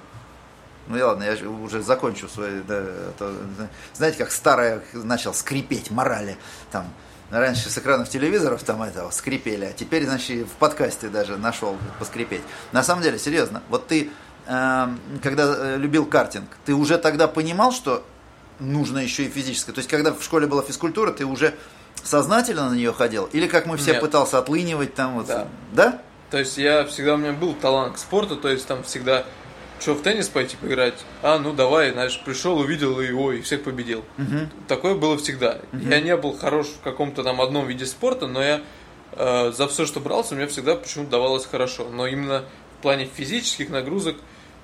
[0.87, 3.33] ну я ладно, я же уже закончу свои, да, это,
[3.93, 6.37] знаете, как старое начал скрипеть морали,
[6.71, 6.87] там,
[7.29, 11.77] раньше с экранов телевизоров там это скрипели, а теперь, значит, и в подкасте даже нашел
[11.99, 12.41] поскрипеть.
[12.71, 14.09] На самом деле, серьезно, вот ты,
[14.47, 18.05] когда э, любил картинг, ты уже тогда понимал, что
[18.59, 19.73] нужно еще и физическое?
[19.73, 21.53] То есть, когда в школе была физкультура, ты уже
[22.03, 23.25] сознательно на нее ходил?
[23.33, 24.01] Или как мы все Нет.
[24.01, 25.27] пытался отлынивать там вот?
[25.27, 25.47] Да.
[25.73, 26.01] Да?
[26.29, 29.25] То есть я всегда, у меня был талант к спорту, то есть там всегда,
[29.79, 30.95] что в теннис пойти поиграть?
[31.21, 34.03] А, ну давай, знаешь, пришел, увидел и ой, всех победил.
[34.67, 35.59] Такое было всегда.
[35.73, 38.61] Я не был хорош в каком-то там одном виде спорта, но я
[39.13, 41.89] э, за все, что брался, мне всегда почему-то давалось хорошо.
[41.89, 42.43] Но именно
[42.79, 44.17] в плане физических нагрузок,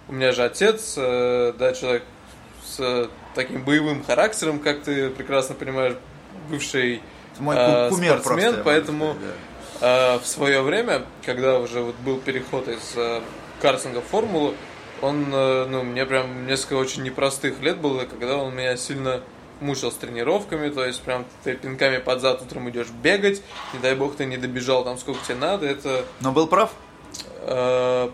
[0.07, 2.03] у меня же отец, э, да, человек
[2.63, 5.95] с э, таким боевым характером, как ты прекрасно понимаешь,
[6.49, 7.01] бывший
[7.39, 9.35] Мой э, просто, спортсмен, могу поэтому сказать,
[9.79, 10.13] да.
[10.15, 13.21] а, в свое время, когда уже вот был переход из э,
[13.61, 14.53] картинга в формулу,
[15.01, 19.21] он, э, ну, мне прям несколько очень непростых лет было, когда он меня сильно
[19.59, 23.41] мучил с тренировками, то есть прям ты пинками под зад утром идешь бегать,
[23.73, 26.71] не дай бог ты не добежал там сколько тебе надо, это, Но был прав?
[27.41, 28.09] э,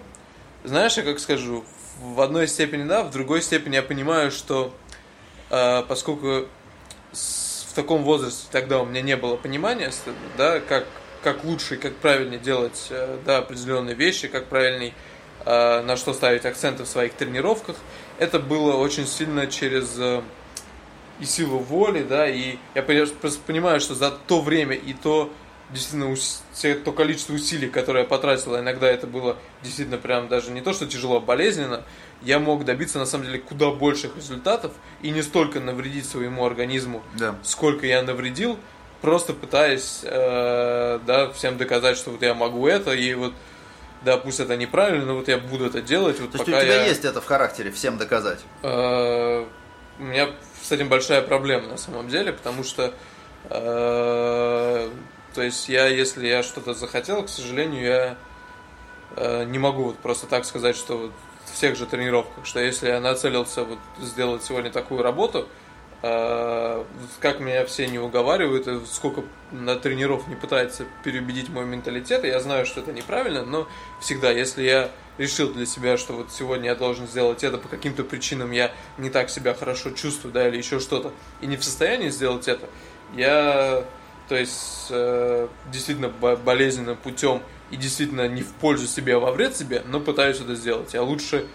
[0.63, 1.63] знаешь, я как скажу,
[2.01, 4.73] в одной степени да, в другой степени я понимаю, что
[5.49, 6.47] э, поскольку
[7.11, 9.91] с- в таком возрасте тогда у меня не было понимания,
[10.37, 10.85] да, как,
[11.23, 14.93] как лучше и как правильнее делать э, да, определенные вещи, как правильней
[15.45, 17.75] э, на что ставить акценты в своих тренировках.
[18.17, 20.21] Это было очень сильно через э,
[21.19, 25.31] и силу воли, да, и я просто понимаю, что за то время и то
[25.71, 26.15] действительно
[26.53, 30.61] те- то количество усилий, которое я потратил, а иногда это было действительно прям даже не
[30.61, 31.83] то, что тяжело, а болезненно,
[32.21, 37.01] я мог добиться на самом деле куда больших результатов и не столько навредить своему организму,
[37.17, 37.35] Да.
[37.43, 38.57] сколько я навредил,
[39.01, 43.33] просто пытаясь, э, да, всем доказать, что вот я могу это, и вот,
[44.03, 46.61] да, пусть это неправильно, но вот я буду это делать, вот То есть пока у
[46.61, 46.85] тебя я...
[46.87, 48.39] есть это в характере, всем доказать.
[48.63, 49.45] Э,
[49.99, 50.29] У меня
[50.63, 52.93] с этим большая проблема на самом деле, потому что,
[53.49, 54.89] э,
[55.39, 58.17] то есть я, если я что-то захотел, к сожалению, я
[59.15, 61.11] э, не могу вот просто так сказать, что вот
[61.45, 65.47] в всех же тренировках, что если я нацелился вот сделать сегодня такую работу,
[66.01, 66.85] А,
[67.19, 72.39] как меня все не уговаривают, и сколько на тренеров не пытается переубедить мой менталитет, я
[72.39, 73.67] знаю, что это неправильно, но
[73.99, 78.05] всегда, если я решил для себя, что вот сегодня я должен сделать это, по каким-то
[78.05, 81.11] причинам я не так себя хорошо чувствую, да, или еще что-то,
[81.41, 82.69] и не в состоянии сделать это,
[83.13, 83.83] я,
[84.29, 89.57] то есть, э, действительно болезненным путем и действительно не в пользу себе, а во вред
[89.57, 90.93] себе, но пытаюсь это сделать.
[90.93, 91.47] Я лучше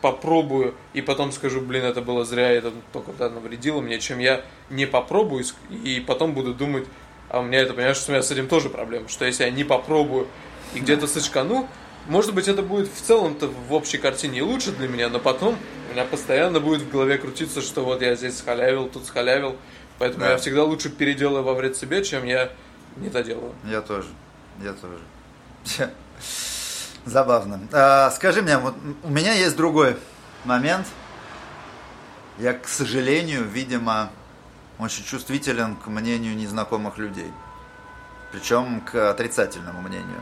[0.00, 4.42] попробую и потом скажу, блин, это было зря, это только да, навредило мне, чем я
[4.70, 6.86] не попробую и потом буду думать,
[7.28, 9.50] а у меня это, понимаешь, что у меня с этим тоже проблема, что если я
[9.50, 10.28] не попробую
[10.74, 11.68] и где-то сочкану,
[12.06, 15.58] может быть, это будет в целом-то в общей картине и лучше для меня, но потом
[15.90, 19.56] у меня постоянно будет в голове крутиться, что вот я здесь схалявил, тут схалявил,
[19.98, 20.32] поэтому да.
[20.32, 22.50] я всегда лучше переделаю во вред себе, чем я
[22.96, 23.52] не доделаю.
[23.64, 24.08] Я тоже,
[24.62, 25.02] я тоже.
[27.04, 27.60] Забавно.
[27.72, 29.96] А, скажи мне, вот у меня есть другой
[30.44, 30.86] момент.
[32.38, 34.10] Я, к сожалению, видимо,
[34.78, 37.32] очень чувствителен к мнению незнакомых людей.
[38.30, 40.20] Причем к отрицательному мнению.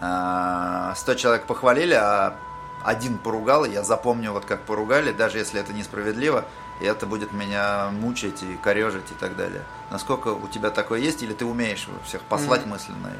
[0.00, 2.36] А, сто человек похвалили, а
[2.84, 6.44] один поругал, я запомню, вот как поругали, даже если это несправедливо,
[6.80, 9.62] и это будет меня мучить и корежить и так далее.
[9.90, 12.68] Насколько у тебя такое есть, или ты умеешь всех послать mm-hmm.
[12.68, 13.12] мысленно?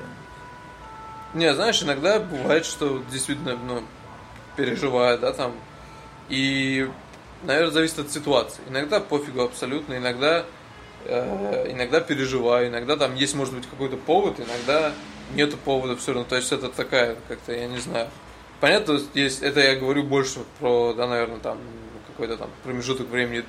[1.35, 3.83] Не, знаешь, иногда бывает, что действительно, ну,
[4.57, 5.53] переживаю, да, там.
[6.29, 6.91] И,
[7.43, 8.63] наверное, зависит от ситуации.
[8.69, 10.45] Иногда пофигу абсолютно, иногда,
[11.05, 14.93] э, иногда переживаю, иногда там есть, может быть, какой-то повод, иногда
[15.35, 16.29] нету повода все равно.
[16.29, 18.09] То есть это такая, как-то, я не знаю.
[18.61, 21.59] Понятно, есть, это я говорю больше про, да, наверное, там,
[22.17, 23.45] какой-то там промежуток времени,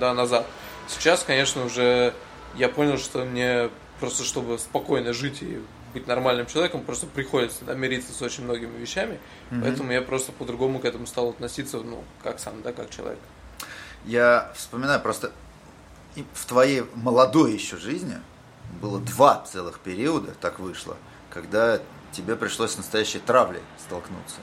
[0.00, 0.44] да, назад.
[0.88, 2.12] Сейчас, конечно, уже
[2.56, 3.70] я понял, что мне
[4.00, 5.60] просто, чтобы спокойно жить и
[5.94, 9.20] быть нормальным человеком, просто приходится да, мириться с очень многими вещами.
[9.50, 9.60] Mm-hmm.
[9.62, 13.20] Поэтому я просто по-другому к этому стал относиться, ну, как сам, да, как человек.
[14.04, 15.32] Я вспоминаю просто
[16.34, 18.16] в твоей молодой еще жизни
[18.80, 20.96] было два целых периода, так вышло,
[21.30, 21.80] когда
[22.12, 24.40] тебе пришлось с настоящей травлей столкнуться.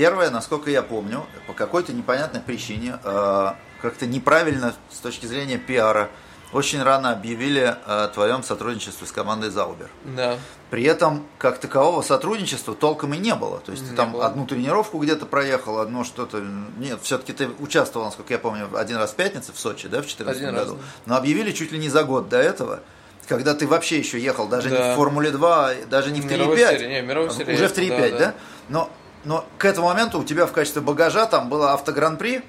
[0.00, 6.08] Первое, насколько я помню, по какой-то непонятной причине, э, как-то неправильно с точки зрения пиара,
[6.54, 9.90] очень рано объявили о твоем сотрудничестве с командой Заубер.
[10.04, 10.38] Да.
[10.70, 13.60] При этом, как такового сотрудничества толком и не было.
[13.60, 14.24] То есть не ты там было.
[14.24, 16.42] одну тренировку где-то проехал, одно что-то.
[16.78, 20.08] Нет, все-таки ты участвовал, насколько я помню, один раз в пятницу в Сочи, да, в
[20.08, 20.56] 2014 году.
[20.56, 20.76] Раз, да.
[21.04, 22.80] Но объявили чуть ли не за год до этого.
[23.28, 24.76] Когда ты вообще еще ехал, даже да.
[24.76, 27.52] не в Формуле 2, даже не в 3.5.
[27.52, 28.18] Уже в 3.5, да, да.
[28.18, 28.34] да?
[28.70, 28.90] Но,
[29.24, 32.42] но к этому моменту у тебя в качестве багажа там было автогран-при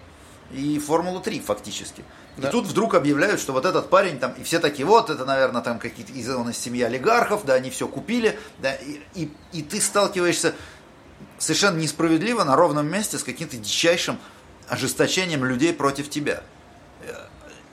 [0.52, 2.04] и Формула 3 фактически.
[2.38, 2.48] Да.
[2.48, 5.62] И тут вдруг объявляют, что вот этот парень там, и все такие, вот, это, наверное,
[5.62, 9.62] там какие-то из, он из семьи олигархов, да, они все купили, да, и, и, и
[9.62, 10.56] ты сталкиваешься
[11.38, 14.18] совершенно несправедливо на ровном месте с каким-то дичайшим
[14.68, 16.42] ожесточением людей против тебя.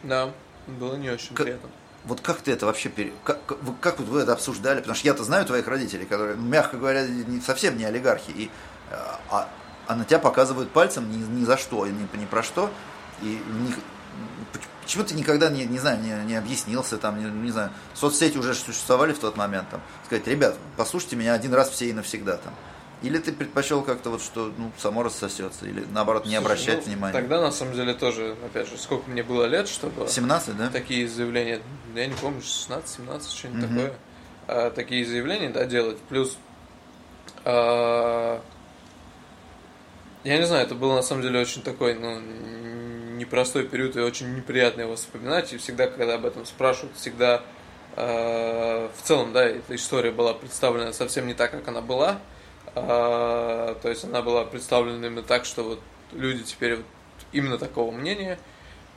[0.03, 0.33] Да,
[0.67, 1.71] было не очень как, приятно.
[2.05, 3.13] Вот как ты это вообще, пере...
[3.25, 4.79] как, как, как вот вы это обсуждали?
[4.79, 8.51] Потому что я-то знаю твоих родителей, которые, мягко говоря, не, совсем не олигархи, и,
[8.91, 9.49] а,
[9.87, 12.71] а на тебя показывают пальцем ни, ни за что, ни, ни про что,
[13.23, 13.77] и них,
[14.89, 18.55] Почему ты никогда не, не знаю, не, не объяснился, там, не, не знаю, соцсети уже
[18.55, 22.55] существовали в тот момент, там, сказать, ребят, послушайте меня один раз все и навсегда, там.
[23.03, 26.93] Или ты предпочел как-то вот, что ну, само рассосется, или наоборот не Слушай, обращать ну,
[26.93, 27.13] внимания?
[27.13, 30.09] Тогда на самом деле тоже, опять же, сколько мне было лет, чтобы...
[30.09, 30.71] 17, да?
[30.71, 31.61] Такие заявления,
[31.95, 33.75] я не помню, 16-17, что-нибудь угу.
[33.75, 33.95] такое.
[34.47, 35.99] А, такие заявления, да, делать.
[36.09, 36.39] Плюс,
[37.45, 38.41] а,
[40.29, 42.21] я не знаю, это было на самом деле очень такой, ну,
[43.17, 45.53] непростой период и очень неприятно его вспоминать.
[45.55, 47.43] И всегда, когда об этом спрашивают, всегда
[47.97, 52.21] э, в целом, да, эта история была представлена совсем не так, как она была.
[52.75, 55.81] Э, то есть она была представлена именно так, что вот
[56.13, 56.87] люди теперь вот
[57.33, 58.39] именно такого мнения.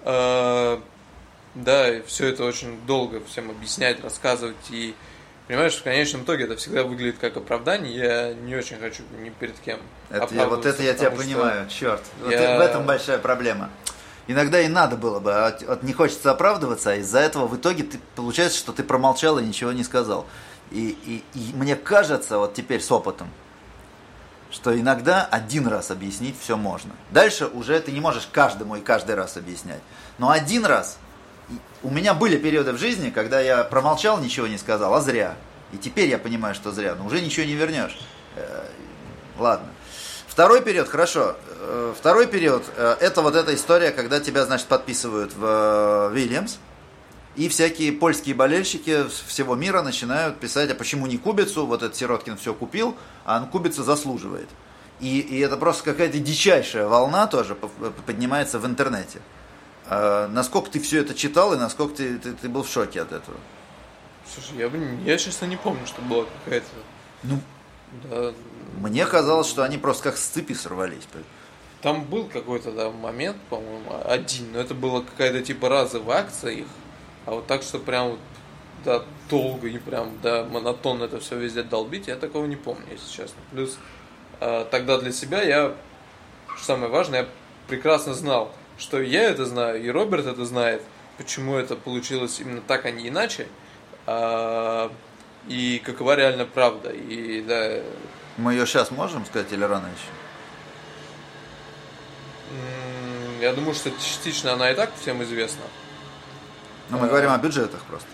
[0.03, 0.79] Э,
[1.55, 4.95] да, и все это очень долго всем объяснять, рассказывать и
[5.47, 7.93] Понимаешь, в конечном итоге это всегда выглядит как оправдание.
[7.93, 9.79] Я не очень хочу ни перед кем.
[10.09, 12.01] Это я, вот это я тебя понимаю, черт.
[12.21, 12.57] Вот я...
[12.57, 13.69] в этом большая проблема
[14.27, 17.83] иногда и надо было бы, а от, не хочется оправдываться, а из-за этого в итоге
[17.83, 20.25] ты, получается, что ты промолчал и ничего не сказал.
[20.71, 23.29] И, и, и мне кажется, вот теперь с опытом,
[24.49, 26.91] что иногда один раз объяснить все можно.
[27.11, 29.81] Дальше уже ты не можешь каждому и каждый раз объяснять.
[30.17, 30.97] Но один раз,
[31.83, 35.35] у меня были периоды в жизни, когда я промолчал, ничего не сказал, а зря.
[35.73, 37.97] И теперь я понимаю, что зря, но уже ничего не вернешь.
[38.35, 38.65] Э,
[39.37, 39.67] ладно.
[40.27, 41.35] Второй период, хорошо.
[41.59, 46.57] Э, второй период, э, это вот эта история, когда тебя, значит, подписывают в Вильямс,
[47.35, 52.37] и всякие польские болельщики всего мира начинают писать, а почему не Кубицу, вот этот Сироткин
[52.37, 54.49] все купил, а он Кубица заслуживает.
[54.99, 57.55] И, и это просто какая-то дичайшая волна тоже
[58.05, 59.19] поднимается в интернете.
[59.87, 63.11] А, насколько ты все это читал и насколько ты, ты, ты был в шоке от
[63.11, 63.37] этого?
[64.33, 66.67] Слушай, я, я честно не помню, что была какая-то...
[67.23, 67.39] Ну,
[68.03, 68.33] Да,
[68.77, 71.03] мне казалось, что они просто как с цепи сорвались.
[71.81, 76.67] там был какой-то да, момент, по-моему, один, но это была какая-то типа разовая акция их,
[77.25, 78.19] а вот так, что прям вот
[78.85, 83.11] да, долго и прям, да, монотонно это все везде долбить, я такого не помню, если
[83.11, 83.41] честно.
[83.51, 83.77] Плюс
[84.39, 85.75] э, тогда для себя я,
[86.55, 87.27] что самое важное, я
[87.67, 88.51] прекрасно знал,
[88.81, 90.81] что я это знаю, и Роберт это знает,
[91.17, 93.47] почему это получилось именно так, а не иначе,
[94.07, 94.91] а,
[95.47, 96.89] и какова реально правда.
[96.89, 97.79] И да,
[98.37, 100.09] Мы ее сейчас можем сказать или рано еще?
[103.39, 105.63] я думаю, что частично она и так всем известна.
[106.89, 108.09] Ну, мы говорим о бюджетах просто.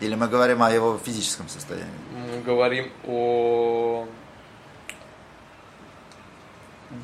[0.00, 1.86] Или мы говорим о его физическом состоянии.
[2.12, 4.08] Мы говорим о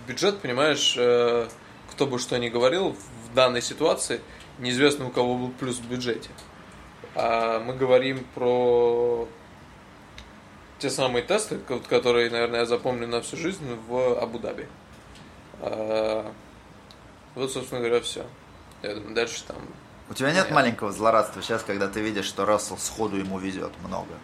[0.08, 1.48] бюджет, понимаешь, э,
[1.92, 2.90] кто бы что ни говорил,
[3.30, 4.20] в данной ситуации
[4.58, 6.30] неизвестно у кого был плюс в бюджете.
[7.14, 9.28] А мы говорим про
[10.78, 14.66] те самые тесты, ко- которые, наверное, я запомню на всю жизнь в Абу-Даби.
[15.60, 16.32] А,
[17.34, 18.24] Вот, собственно говоря, все.
[18.82, 19.56] Я думаю, дальше там
[20.10, 20.54] У тебя нет Понятно.
[20.56, 24.14] маленького злорадства сейчас, когда ты видишь, что Рассел сходу ему везет много?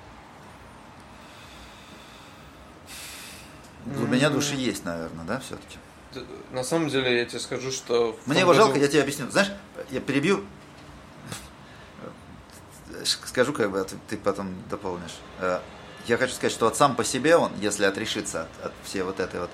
[3.84, 5.78] В глубине души есть, наверное, да, все-таки?
[6.52, 8.18] На самом деле, я тебе скажу, что...
[8.26, 9.30] Мне его году- жалко, я тебе объясню.
[9.30, 9.50] Знаешь,
[9.90, 10.44] я перебью.
[13.04, 15.16] Скажу, как бы, а ты, ты потом дополнишь.
[15.40, 15.60] Э,
[16.06, 19.20] Я хочу сказать, что вот сам по себе он, если отрешиться от, от всей вот
[19.20, 19.50] этой вот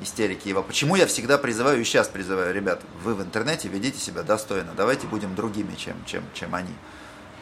[0.00, 0.62] истерики его.
[0.62, 5.06] Почему я всегда призываю и сейчас призываю, ребят, вы в интернете ведите себя достойно, давайте
[5.06, 6.74] будем другими, чем, чем, чем они.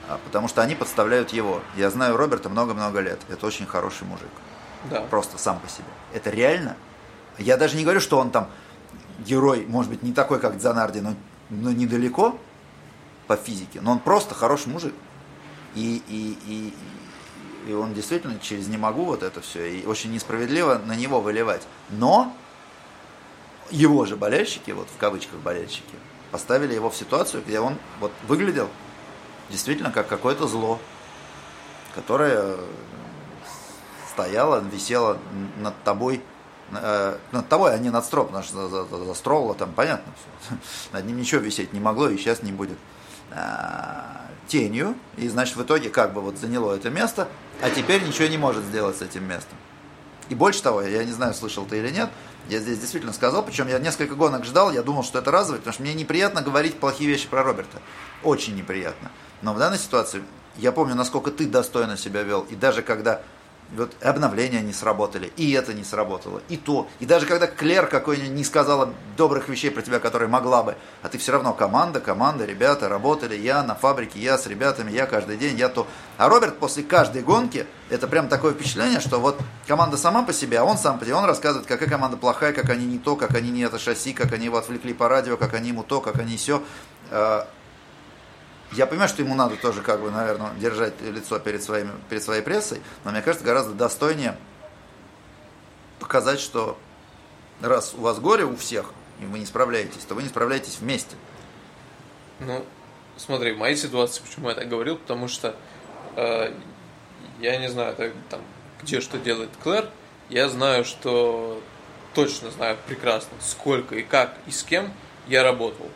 [0.09, 1.63] А, Потому что они подставляют его.
[1.77, 3.19] Я знаю Роберта много-много лет.
[3.29, 4.29] Это очень хороший мужик.
[4.91, 5.01] Да.
[5.03, 5.89] Просто сам по себе.
[6.13, 6.77] Это реально.
[7.41, 8.49] Я даже не говорю, что он там
[9.19, 11.15] герой, может быть, не такой, как Дзанарди, но,
[11.49, 12.39] но недалеко
[13.27, 13.81] по физике.
[13.81, 14.95] Но он просто хороший мужик.
[15.75, 19.67] И, и, и, и он действительно через не могу вот это все.
[19.67, 21.63] И очень несправедливо на него выливать.
[21.91, 22.35] Но
[23.71, 25.95] его же болельщики, вот в кавычках болельщики,
[26.31, 28.69] поставили его в ситуацию, где он вот выглядел
[29.49, 30.79] действительно как какое-то зло,
[31.95, 32.57] которое
[34.13, 35.19] стояла, висела
[35.59, 36.23] над тобой,
[36.71, 40.55] над тобой, а не над Строп, потому что за, за, за Строула там понятно все.
[40.93, 42.79] Над ним ничего висеть не могло и сейчас не будет.
[43.33, 47.29] А, тенью, и значит в итоге как бы вот заняло это место,
[47.63, 49.57] а теперь ничего не может сделать с этим местом.
[50.29, 52.11] И больше того, я не знаю, слышал ты или нет,
[52.49, 55.75] я здесь действительно сказал, причем я несколько гонок ждал, я думал, что это разовый, потому
[55.75, 57.81] что мне неприятно говорить плохие вещи про Роберта.
[58.25, 59.11] Очень неприятно.
[59.43, 60.23] Но в данной ситуации
[60.57, 63.23] я помню, насколько ты достойно себя вел, и даже когда
[63.77, 66.89] вот обновления не сработали, и это не сработало, и то.
[66.99, 71.09] И даже когда Клер какой-нибудь не сказала добрых вещей про тебя, которые могла бы, а
[71.09, 75.37] ты все равно команда, команда, ребята работали, я на фабрике, я с ребятами, я каждый
[75.37, 75.87] день, я то.
[76.17, 80.59] А Роберт после каждой гонки, это прям такое впечатление, что вот команда сама по себе,
[80.59, 83.35] а он сам по себе, он рассказывает, какая команда плохая, как они не то, как
[83.35, 86.19] они не это шасси, как они его отвлекли по радио, как они ему то, как
[86.19, 86.63] они все.
[88.73, 92.43] Я понимаю, что ему надо тоже, как бы, наверное, держать лицо перед, своими, перед своей
[92.43, 94.37] прессой, но мне кажется, гораздо достойнее
[95.99, 96.79] показать, что
[97.61, 101.17] раз у вас горе у всех, и вы не справляетесь, то вы не справляетесь вместе.
[102.39, 102.65] Ну,
[103.17, 105.57] смотри, в моей ситуации, почему я так говорил, потому что
[106.17, 106.55] э,
[107.41, 108.41] я не знаю, так, там,
[108.83, 109.89] где что делает Клэр,
[110.29, 111.61] я знаю, что
[112.15, 114.93] точно знаю прекрасно, сколько и как и с кем
[115.27, 115.91] я работал.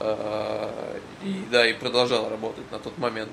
[0.00, 3.30] Э, и да, и продолжал работать на тот момент.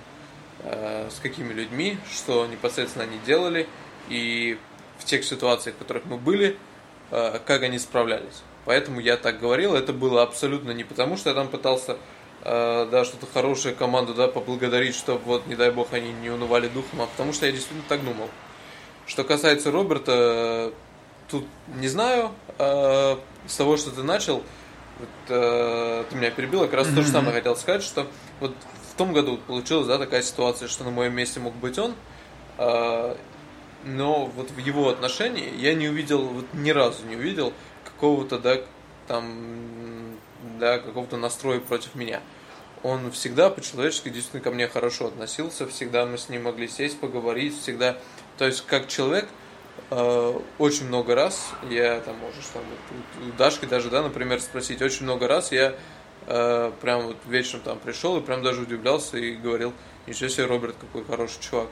[0.63, 3.67] Э, с какими людьми, что непосредственно они делали,
[4.09, 4.57] и
[4.99, 6.57] в тех ситуациях, в которых мы были,
[7.09, 8.43] э, как они справлялись.
[8.65, 11.97] Поэтому я так говорил, это было абсолютно не потому, что я там пытался
[12.43, 17.01] да, что-то хорошее команду, да, поблагодарить, чтобы вот, не дай бог, они не унывали духом,
[17.01, 18.29] а потому что я действительно так думал.
[19.05, 20.73] Что касается Роберта,
[21.29, 21.45] тут
[21.75, 24.41] не знаю, с того, что ты начал,
[25.01, 28.07] вот, э, ты меня перебил, я как раз то же самое хотел сказать, что
[28.39, 28.55] вот
[28.91, 31.95] в том году получилась, да, такая ситуация, что на моем месте мог быть он,
[32.59, 33.15] э,
[33.83, 37.51] но вот в его отношении я не увидел, вот ни разу не увидел
[37.83, 38.57] какого-то, да,
[39.07, 40.17] там,
[40.59, 42.21] да, какого-то настроя против меня.
[42.83, 47.59] Он всегда по-человечески действительно ко мне хорошо относился, всегда мы с ним могли сесть, поговорить,
[47.59, 47.97] всегда,
[48.37, 49.27] то есть как человек,
[49.91, 52.63] очень много раз, я там можешь там
[53.27, 55.75] у Дашки даже, да, например, спросить, очень много раз я
[56.27, 59.73] э, прям вот вечером там пришел и прям даже удивлялся и говорил,
[60.07, 61.67] ничего себе, Роберт, какой хороший чувак.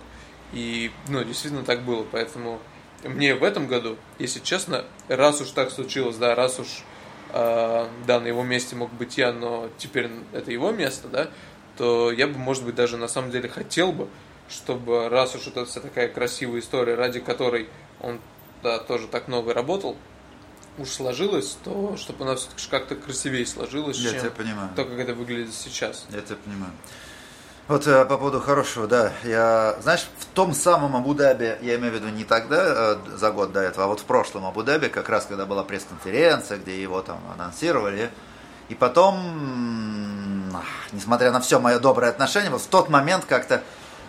[0.51, 2.59] И, ну, действительно так было, поэтому
[3.05, 6.83] мне в этом году, если честно, раз уж так случилось, да, раз уж
[7.31, 11.29] э, да, на его месте мог быть я, но теперь это его место, да,
[11.77, 14.09] то я бы, может быть, даже на самом деле хотел бы,
[14.49, 17.69] чтобы раз уж это вся такая красивая история, ради которой
[18.01, 18.19] он
[18.63, 19.95] да, тоже так много работал,
[20.77, 24.69] уж сложилось, то чтобы она все-таки как-то красивее сложилась, Я чем тебя понимаю.
[24.75, 26.05] то, как это выглядит сейчас.
[26.09, 26.71] Я тебя понимаю.
[27.67, 31.95] Вот э, по поводу хорошего, да, я, знаешь, в том самом Абу-Даби, я имею в
[31.95, 35.27] виду не тогда, э, за год до этого, а вот в прошлом Абу-Даби, как раз
[35.27, 38.09] когда была пресс-конференция, где его там анонсировали,
[38.69, 40.51] и потом,
[40.91, 43.61] несмотря на все мое доброе отношение, вот в тот момент как-то,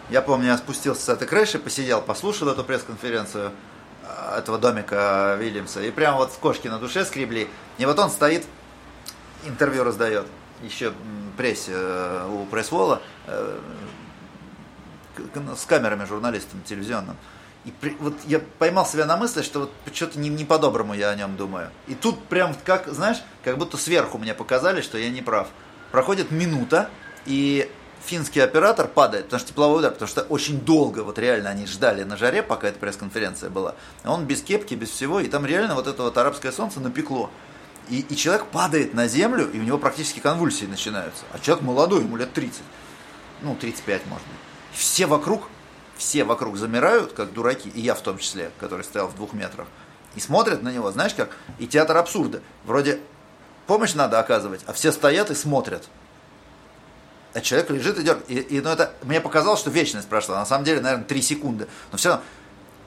[0.08, 3.52] я помню, я спустился с этой крыши, посидел, послушал эту пресс-конференцию
[4.36, 7.48] этого домика Вильямса, и прямо вот в кошки на душе скребли,
[7.78, 8.46] и вот он стоит,
[9.44, 10.26] интервью раздает,
[10.62, 10.92] еще
[11.36, 13.58] прессе, э, у пресс-вола, э,
[15.56, 17.16] с камерами журналистами телевизионным.
[17.64, 21.10] И при- вот я поймал себя на мысли, что вот что-то не, не по-доброму я
[21.10, 21.70] о нем думаю.
[21.88, 25.48] И тут прям как, знаешь, как будто сверху мне показали, что я не прав.
[25.90, 26.88] Проходит минута,
[27.26, 27.70] и
[28.04, 32.02] финский оператор падает, потому что тепловой удар, потому что очень долго, вот реально они ждали
[32.02, 33.74] на жаре, пока эта пресс-конференция была.
[34.04, 37.30] Он без кепки, без всего, и там реально вот это вот арабское солнце напекло.
[37.88, 41.24] И, и человек падает на землю, и у него практически конвульсии начинаются.
[41.32, 42.62] А человек молодой, ему лет 30.
[43.42, 44.36] Ну, 35, может быть.
[44.72, 45.48] Все вокруг,
[45.96, 49.66] все вокруг замирают, как дураки, и я в том числе, который стоял в двух метрах,
[50.14, 52.42] и смотрят на него, знаешь как, и театр абсурда.
[52.64, 53.00] Вроде
[53.66, 55.88] помощь надо оказывать, а все стоят и смотрят.
[57.34, 58.30] А человек лежит и дергает.
[58.30, 60.36] И, и, ну, это, мне показалось, что вечность прошла.
[60.36, 61.68] На самом деле, наверное, 3 секунды.
[61.92, 62.24] Но все равно.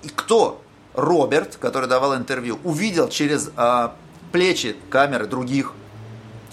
[0.04, 0.62] И кто?
[0.94, 3.96] Роберт, который давал интервью, увидел через а,
[4.32, 5.74] плечи камеры других,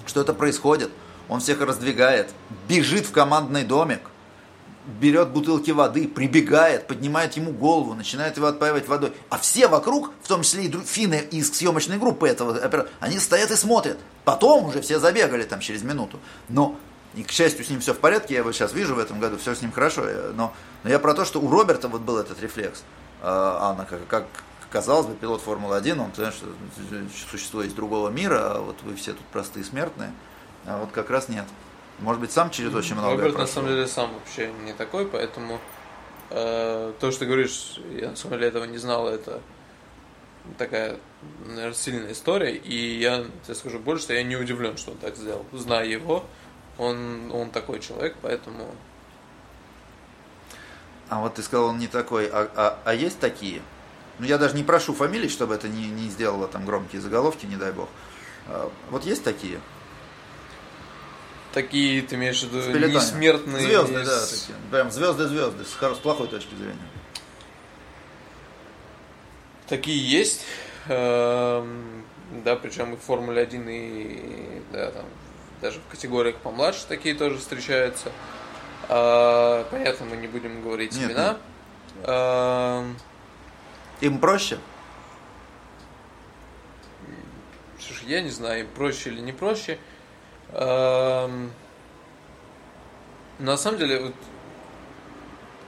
[0.07, 0.91] что это происходит.
[1.28, 2.30] Он всех раздвигает,
[2.68, 4.01] бежит в командный домик,
[4.99, 9.12] берет бутылки воды, прибегает, поднимает ему голову, начинает его отпаивать водой.
[9.28, 13.57] А все вокруг, в том числе и финны из съемочной группы этого они стоят и
[13.57, 13.99] смотрят.
[14.24, 16.18] Потом уже все забегали там через минуту.
[16.49, 16.76] Но,
[17.14, 19.36] и к счастью, с ним все в порядке, я его сейчас вижу в этом году,
[19.38, 20.08] все с ним хорошо.
[20.08, 20.52] Я- Но,
[20.84, 22.82] но я про то, что у Роберта вот был этот рефлекс.
[23.22, 24.26] А, Анна, как, как
[24.70, 26.46] казалось бы, пилот Формулы-1, он, что
[27.30, 30.12] существо из другого мира, а вот вы все тут простые смертные.
[30.66, 31.44] А вот как раз нет.
[31.98, 35.58] Может быть, сам через очень много Роберт на самом деле сам вообще не такой, поэтому
[36.30, 39.40] э, то, что ты говоришь, я на самом деле этого не знал, это
[40.56, 40.96] такая,
[41.46, 45.16] наверное, сильная история, и я тебе скажу больше, что я не удивлен, что он так
[45.16, 45.44] сделал.
[45.52, 46.24] Зная его,
[46.81, 48.74] он, он такой человек, поэтому
[51.09, 52.28] А вот ты сказал, он не такой.
[52.28, 53.61] А, а, а есть такие?
[54.18, 57.57] Ну, я даже не прошу фамилий, чтобы это не, не сделало там громкие заголовки, не
[57.57, 57.89] дай бог.
[58.47, 59.61] А, вот есть такие?
[61.53, 63.66] такие, ты имеешь в виду, несмертные...
[63.66, 64.59] Звезды, да, с- такие.
[64.70, 66.89] Прям звезды-звезды, с, с плохой точки зрения.
[69.68, 70.45] Такие есть.
[70.89, 72.05] Эм,
[72.45, 75.05] Да, причем и в Формуле 1, и да, там,
[75.61, 78.11] даже в категориях помладше такие тоже встречаются.
[78.88, 81.36] А, Понятно, мы не будем говорить Нет, имена.
[82.04, 82.96] Эм,
[84.00, 84.58] Им проще?
[87.78, 89.78] Слушай, я не знаю, проще или не проще.
[90.52, 91.52] Эм,
[93.38, 94.14] На самом деле, вот,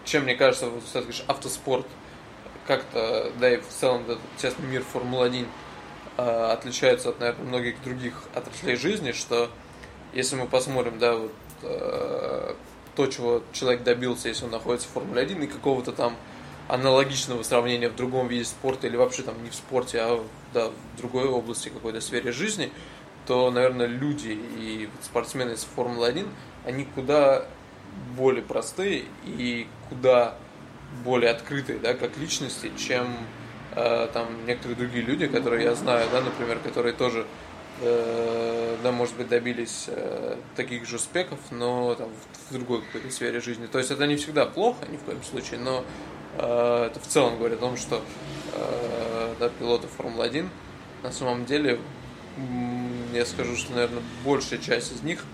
[0.05, 1.87] чем мне кажется, вот, все говоришь, автоспорт
[2.67, 5.47] как-то, да и в целом этот тесный мир Формулы-1
[6.19, 9.51] э, отличается от, наверное, многих других отраслей жизни, что
[10.13, 11.33] если мы посмотрим, да, вот
[11.63, 12.55] э,
[12.95, 16.17] то, чего человек добился, если он находится в Формуле 1, и какого-то там
[16.69, 20.97] аналогичного сравнения в другом виде спорта или вообще там не в спорте, а да, в
[20.99, 22.71] другой области, какой-то сфере жизни,
[23.27, 26.27] то, наверное, люди и спортсмены из Формулы 1,
[26.65, 27.47] они куда
[28.17, 30.35] более простые и куда
[31.05, 33.07] более открытые, да, как личности, чем
[33.75, 37.27] э, там некоторые другие люди, которые я знаю, да, например, которые тоже,
[37.81, 42.09] да, может быть, добились э, таких же успехов, но там
[42.51, 43.67] в, другой какой-то сфере жизни.
[43.67, 45.85] То есть это не всегда плохо, ни в коем случае, но
[46.39, 48.03] э, это в целом говорит о том, что
[48.55, 50.49] э, да, пилоты Формулы-1
[51.03, 51.81] на самом деле,
[53.13, 55.25] я скажу, что, наверное, большая часть из них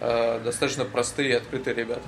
[0.00, 2.02] э, достаточно простые и открытые ребята.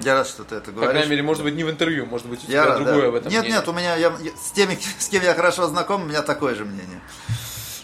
[0.00, 0.90] Я рад, что ты это По говоришь.
[0.92, 3.10] крайней мере, может быть, не в интервью, может быть, у Я тебя рад, другое да.
[3.10, 3.58] в этом Нет, мнение.
[3.60, 6.54] нет, у меня я, я- с теми, с кем я хорошо знаком, у меня такое
[6.56, 7.00] же мнение.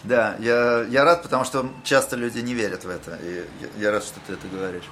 [0.03, 3.17] Да, я, я рад, потому что часто люди не верят в это.
[3.23, 4.85] И я, я рад, что ты это говоришь.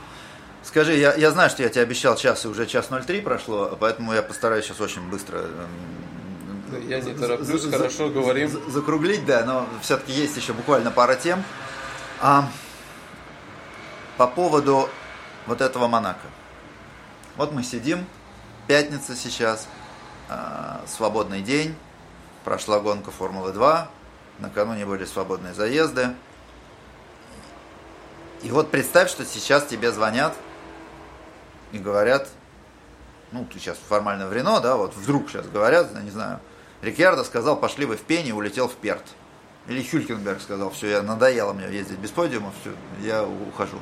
[0.64, 4.14] Скажи, я, я знаю, что я тебе обещал час, и уже час 03 прошло, поэтому
[4.14, 8.50] я постараюсь сейчас очень быстро эм, я не тороплюсь, за- хорошо за- говорим.
[8.50, 11.44] за- закруглить, да, но все-таки есть еще буквально пара тем.
[12.22, 12.48] А,
[14.18, 14.90] по поводу
[15.48, 16.28] вот этого Монако.
[17.38, 18.06] Вот мы сидим,
[18.68, 19.66] пятница сейчас,
[20.28, 21.74] а, свободный день,
[22.44, 23.90] прошла гонка Формулы 2,
[24.40, 26.10] накануне были свободные заезды.
[28.42, 30.36] И вот представь, что сейчас тебе звонят
[31.72, 32.30] и говорят,
[33.32, 36.40] ну, ты сейчас формально в Рено, да, вот вдруг сейчас говорят, я не знаю,
[36.82, 39.04] Рикьярдо сказал, пошли вы в пени, улетел в Перт.
[39.68, 42.72] Или Хюлькенберг сказал, все, я надоело мне ездить без подиума, все,
[43.06, 43.78] я ухожу.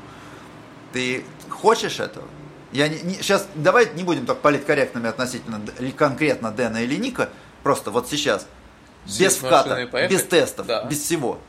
[0.91, 2.25] Ты хочешь этого?
[2.71, 5.61] Я не, не, сейчас давай не будем так политкорректными относительно
[5.95, 7.29] конкретно Дэна или Ника,
[7.63, 8.47] просто вот сейчас,
[9.07, 10.83] Сесть без вката, без тестов, Да.
[10.83, 11.39] без всего.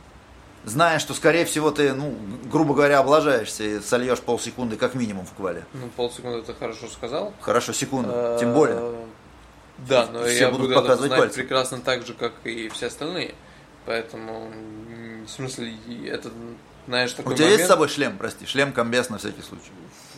[0.65, 2.15] Зная, что, скорее всего, ты, ну,
[2.51, 5.65] грубо говоря, облажаешься и сольешь полсекунды как минимум в квале.
[5.73, 7.33] Ну, полсекунды ты хорошо сказал.
[7.41, 8.95] Хорошо, секунду, тем более.
[9.79, 11.41] Да, но Все я будут буду показывать знать пальцем.
[11.43, 13.35] прекрасно так же, как и все остальные.
[13.87, 14.51] Поэтому,
[15.25, 15.73] в смысле,
[16.07, 16.31] это,
[16.87, 17.61] знаешь, такой У тебя момент...
[17.61, 19.71] есть с собой шлем, прости, шлем комбез на всякий случай?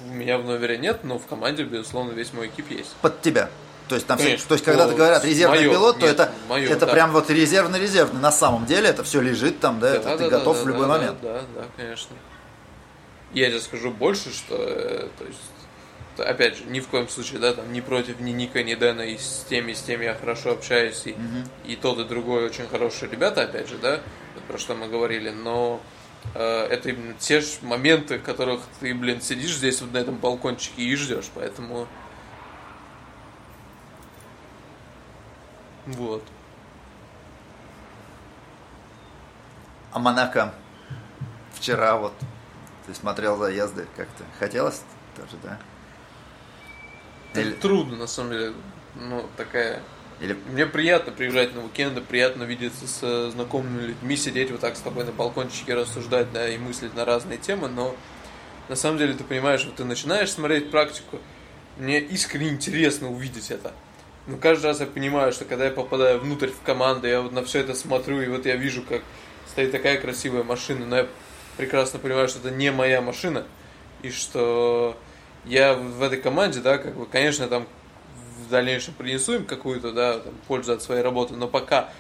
[0.08, 2.94] У меня в номере нет, но в команде, безусловно, весь мой экип есть.
[3.02, 3.50] Под тебя.
[3.90, 6.14] То есть, там все- то есть когда О, ты говорят резервный моё, пилот, то нет,
[6.14, 6.92] это, моё, это да.
[6.92, 8.20] прям вот резервный-резервный.
[8.20, 11.18] На самом деле это все лежит там, да, это ты готов в любой да, момент.
[11.20, 12.14] Да, да, конечно.
[13.32, 15.40] Я тебе скажу больше, что, э, то есть,
[16.18, 19.18] опять же, ни в коем случае, да, там, ни против ни Ника, ни Дэна, и
[19.18, 21.16] с теми, с теми я хорошо общаюсь, и,
[21.64, 23.98] и тот, и другой очень хорошие ребята, опять же, да,
[24.46, 25.80] про что мы говорили, но
[26.36, 30.14] э, это именно те ж моменты, в которых ты, блин, сидишь здесь вот на этом
[30.14, 31.88] балкончике и ждешь, поэтому...
[35.86, 36.22] Вот.
[39.92, 40.54] А Монако
[41.54, 42.12] вчера вот
[42.86, 44.82] ты смотрел заезды, как-то хотелось
[45.16, 45.58] тоже, да?
[47.32, 48.52] Это Или, трудно, на самом деле.
[48.96, 49.82] Ну, такая...
[50.20, 54.80] или Мне приятно приезжать на уикенды, приятно видеться с знакомыми людьми, сидеть вот так с
[54.80, 57.94] тобой на балкончике, рассуждать, да, и мыслить на разные темы, но
[58.68, 61.18] на самом деле ты понимаешь, вот ты начинаешь смотреть практику,
[61.76, 63.72] мне искренне интересно увидеть это.
[64.26, 67.44] Но каждый раз я понимаю, что когда я попадаю внутрь в команду, я вот на
[67.44, 69.02] все это смотрю, и вот я вижу, как
[69.48, 71.06] стоит такая красивая машина, но я
[71.56, 73.44] прекрасно понимаю, что это не моя машина,
[74.02, 74.96] и что
[75.44, 77.66] я в в этой команде, да, как бы, конечно, там
[78.46, 81.90] в дальнейшем принесу им какую-то, да, там, пользу от своей работы, но пока,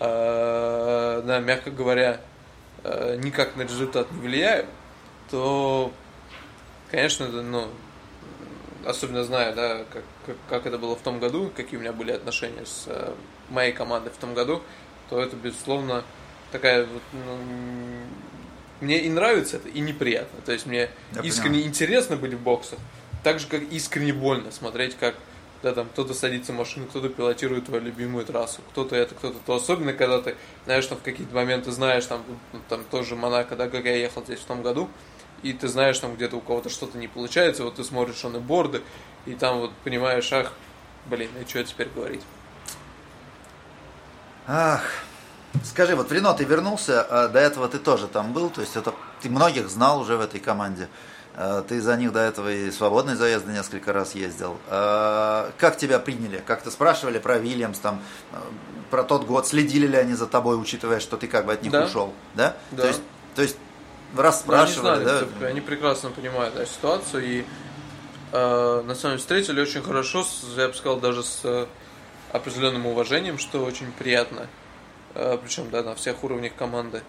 [0.00, 2.20] э, да, мягко говоря,
[2.82, 4.66] э, никак на результат не влияю,
[5.30, 5.92] то,
[6.90, 7.68] конечно, это, ну,
[8.86, 12.12] особенно зная, да, как, как, как это было в том году, какие у меня были
[12.12, 13.12] отношения с э,
[13.50, 14.62] моей командой в том году,
[15.10, 16.04] то это, безусловно,
[16.52, 17.38] такая вот, ну,
[18.80, 20.40] мне и нравится это, и неприятно.
[20.44, 21.66] То есть мне Я искренне понимаю.
[21.68, 22.78] интересно быть в боксах,
[23.22, 25.14] так же, как искренне больно смотреть, как
[25.64, 29.54] да, там кто-то садится в машину, кто-то пилотирует твою любимую трассу, кто-то это, кто-то то.
[29.54, 32.22] Особенно, когда ты, знаешь, там в какие-то моменты знаешь, там,
[32.68, 34.90] там тоже Монако, да, как я ехал здесь в том году,
[35.42, 38.40] и ты знаешь, там где-то у кого-то что-то не получается, вот ты смотришь он и
[38.40, 38.82] борды,
[39.26, 40.52] и там вот понимаешь, ах,
[41.06, 42.22] блин, и что теперь говорить?
[44.46, 44.82] Ах,
[45.64, 48.76] скажи, вот в Рено ты вернулся, а до этого ты тоже там был, то есть
[48.76, 50.88] это ты многих знал уже в этой команде.
[51.36, 54.56] А, Ты за них до этого и свободные заезды несколько раз ездил.
[54.68, 56.42] А, Как тебя приняли?
[56.46, 58.00] Как-то спрашивали про Вильямс, там,
[58.32, 58.40] а,
[58.90, 61.72] про тот год, следили ли они за тобой, учитывая, что ты как бы от них
[61.72, 61.86] Да.
[61.86, 62.12] ушел?
[62.34, 62.54] Да?
[62.70, 62.82] Да.
[62.82, 63.00] То есть,
[63.34, 63.56] то есть
[64.14, 65.46] Ну, они спрашивали, знали, да?
[65.46, 67.44] они прекрасно понимают да, ситуацию и
[68.32, 70.24] э, на самом деле встретили очень хорошо,
[70.56, 71.66] я бы сказал, даже с э,
[72.32, 74.46] определенным уважением, что очень приятно.
[75.14, 77.02] Э, причем, да, на всех уровнях команды.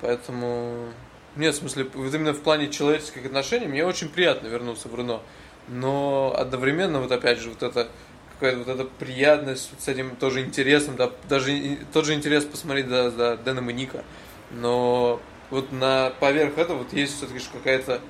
[0.00, 0.92] Поэтому
[1.36, 5.20] нет, в смысле, вот именно в плане человеческих отношений мне очень приятно вернуться в Рено.
[5.66, 7.88] Но одновременно, вот опять же, вот это
[8.34, 12.88] какая-то вот эта приятность вот с этим тоже интересом, да, даже тот же интерес посмотреть
[12.88, 14.04] за, за Дэном и Ника.
[14.50, 15.20] Но
[15.50, 18.00] вот на поверх этого вот есть все-таки какая-то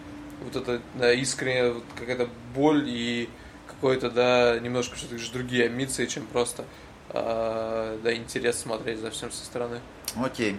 [0.43, 3.29] вот эта да, искренняя вот какая-то боль и
[3.67, 6.65] какой-то, да, немножко все-таки другие амбиции, чем просто
[7.11, 9.81] а, да, интерес смотреть за всем со стороны.
[10.23, 10.59] Окей.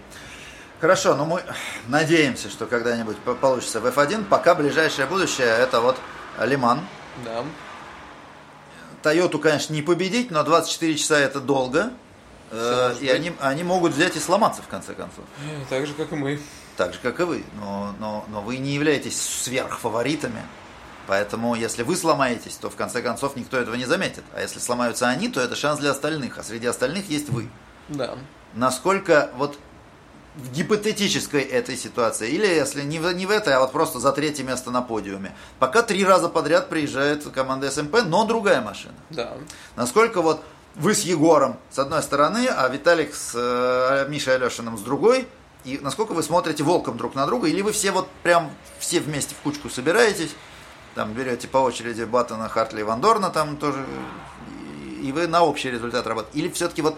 [0.81, 1.41] Хорошо, но мы
[1.87, 4.25] надеемся, что когда-нибудь по- получится в F1.
[4.25, 5.97] Пока ближайшее будущее это вот
[6.39, 6.81] Лиман.
[7.23, 7.43] Да.
[9.01, 11.91] Тойоту, конечно, не победить, но 24 часа это долго.
[12.51, 15.25] Э, И они, они могут взять и сломаться в конце концов.
[15.69, 16.39] Так же, как и мы.
[16.77, 17.43] Так же, как и вы.
[17.59, 20.41] Но, но, но вы не являетесь сверхфаворитами.
[21.07, 24.23] Поэтому, если вы сломаетесь, то в конце концов никто этого не заметит.
[24.33, 26.37] А если сломаются они, то это шанс для остальных.
[26.39, 27.49] А среди остальных есть вы.
[27.87, 28.15] Да.
[28.55, 29.59] насколько вот
[30.35, 34.11] в гипотетической этой ситуации, или если не в, не в этой, а вот просто за
[34.11, 38.95] третье место на подиуме, пока три раза подряд приезжает команда СМП, но другая машина.
[39.11, 39.33] Да.
[39.75, 40.43] Насколько вот
[40.75, 45.27] вы с Егором с одной стороны, а Виталик с э, Мишей Алешиным с другой,
[45.63, 49.35] и насколько вы смотрите волком друг на друга, или вы все вот прям все вместе
[49.35, 50.35] в кучку собираетесь,
[50.93, 53.85] там берете по очереди Баттона, Хартли и Вандорна там тоже,
[55.01, 56.39] и, вы на общий результат работаете.
[56.39, 56.97] Или все-таки вот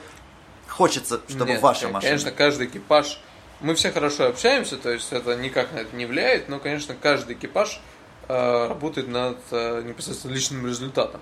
[0.68, 2.02] хочется, чтобы Нет, ваша машина.
[2.02, 3.20] Конечно, каждый экипаж
[3.60, 7.36] мы все хорошо общаемся, то есть это никак на это не влияет, но, конечно, каждый
[7.36, 7.80] экипаж
[8.28, 11.22] э, работает над э, непосредственно личным результатом.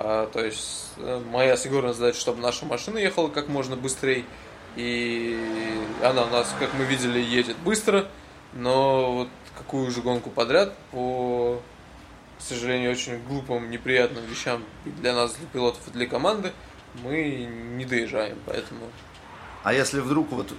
[0.00, 4.24] А, то есть э, моя сигурная задача, чтобы наша машина ехала как можно быстрее,
[4.76, 5.36] и
[6.04, 8.06] она у нас, как мы видели, едет быстро,
[8.52, 11.60] но вот какую же гонку подряд по,
[12.38, 16.52] к сожалению, очень глупым, неприятным вещам для нас, для пилотов и для команды,
[17.02, 18.82] мы не доезжаем, поэтому...
[19.64, 20.54] А если вдруг вот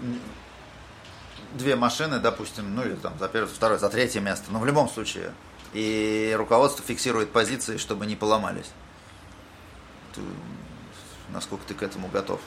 [1.53, 4.89] две машины, допустим, ну или там за первое, второе, за третье место, но в любом
[4.89, 5.31] случае,
[5.71, 8.69] и руководство фиксирует позиции, чтобы не поломались.
[10.13, 10.21] Ты,
[11.33, 12.39] насколько ты к этому готов?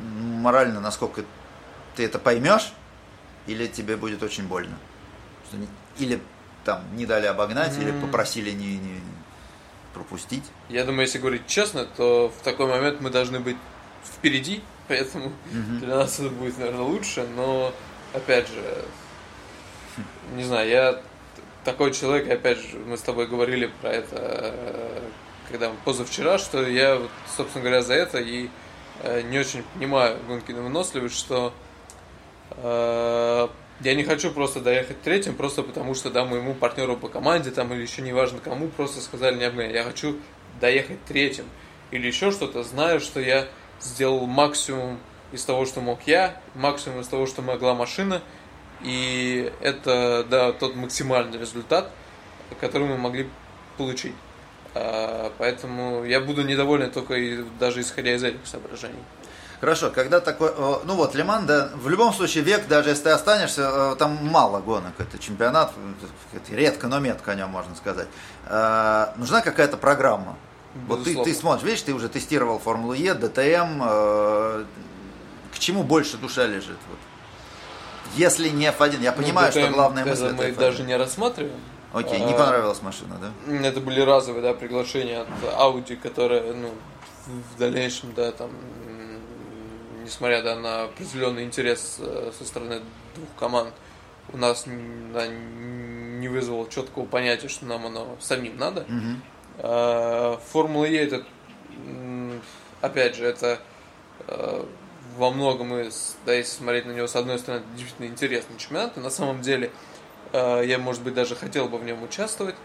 [0.00, 1.24] Морально, насколько
[1.96, 2.72] ты это поймешь,
[3.46, 4.78] или тебе будет очень больно?
[5.98, 6.20] Или
[6.64, 7.82] там не дали обогнать, mm-hmm.
[7.82, 9.00] или попросили не, не
[9.94, 10.44] пропустить?
[10.68, 13.56] Я думаю, если говорить честно, то в такой момент мы должны быть
[14.04, 15.78] впереди, поэтому mm-hmm.
[15.78, 17.72] для нас это будет, наверное, лучше, но
[18.12, 18.84] опять же,
[20.34, 21.02] не знаю, я
[21.64, 25.02] такой человек, и опять же, мы с тобой говорили про это,
[25.50, 28.48] когда позавчера, что я, вот, собственно говоря, за это и
[29.02, 31.52] э, не очень понимаю гонки на выносливость, что
[32.50, 33.48] э,
[33.80, 37.72] я не хочу просто доехать третьим, просто потому что, да, моему партнеру по команде, там,
[37.72, 39.74] или еще неважно кому, просто сказали не обгонять.
[39.74, 40.16] Я хочу
[40.60, 41.44] доехать третьим.
[41.90, 43.46] Или еще что-то, знаю, что я
[43.80, 44.98] сделал максимум
[45.32, 48.22] из того, что мог я, максимум из того, что могла машина,
[48.82, 51.90] и это, да, тот максимальный результат,
[52.60, 53.28] который мы могли
[53.76, 54.14] получить.
[54.74, 59.02] А, поэтому я буду недоволен только и, даже исходя из этих соображений.
[59.60, 60.52] Хорошо, когда такой,
[60.84, 64.92] ну вот, Лиман, да, в любом случае век, даже если ты останешься, там мало гонок,
[64.98, 65.72] это чемпионат,
[66.48, 68.06] редко, но метко о нем можно сказать.
[68.46, 70.36] А, нужна какая-то программа.
[70.86, 76.46] Вот ты, ты смотришь, видишь, ты уже тестировал Формулу Е, ДТМ, к чему больше душа
[76.46, 76.78] лежит?
[76.88, 76.98] Вот.
[78.14, 81.58] Если не F1, я понимаю, ну, что главная мысль это мы даже не рассматриваем.
[81.92, 83.66] Окей, не а, понравилась машина, да?
[83.66, 85.28] Это были разовые, да, приглашения от
[85.58, 86.70] Audi, которые, ну,
[87.26, 88.50] в дальнейшем, да, там,
[90.04, 92.80] несмотря да, на определенный интерес э, со стороны
[93.14, 93.72] двух команд,
[94.32, 98.82] у нас да, не вызвало четкого понятия, что нам оно самим надо.
[98.82, 100.40] Угу.
[100.52, 101.24] Формула Е это,
[102.80, 103.58] опять же, это
[104.26, 104.64] э,
[105.16, 105.70] во многом,
[106.26, 109.72] да, если смотреть на него с одной стороны, действительно интересный чемпионат, и на самом деле
[110.32, 112.56] я, может быть, даже хотел бы в нем участвовать.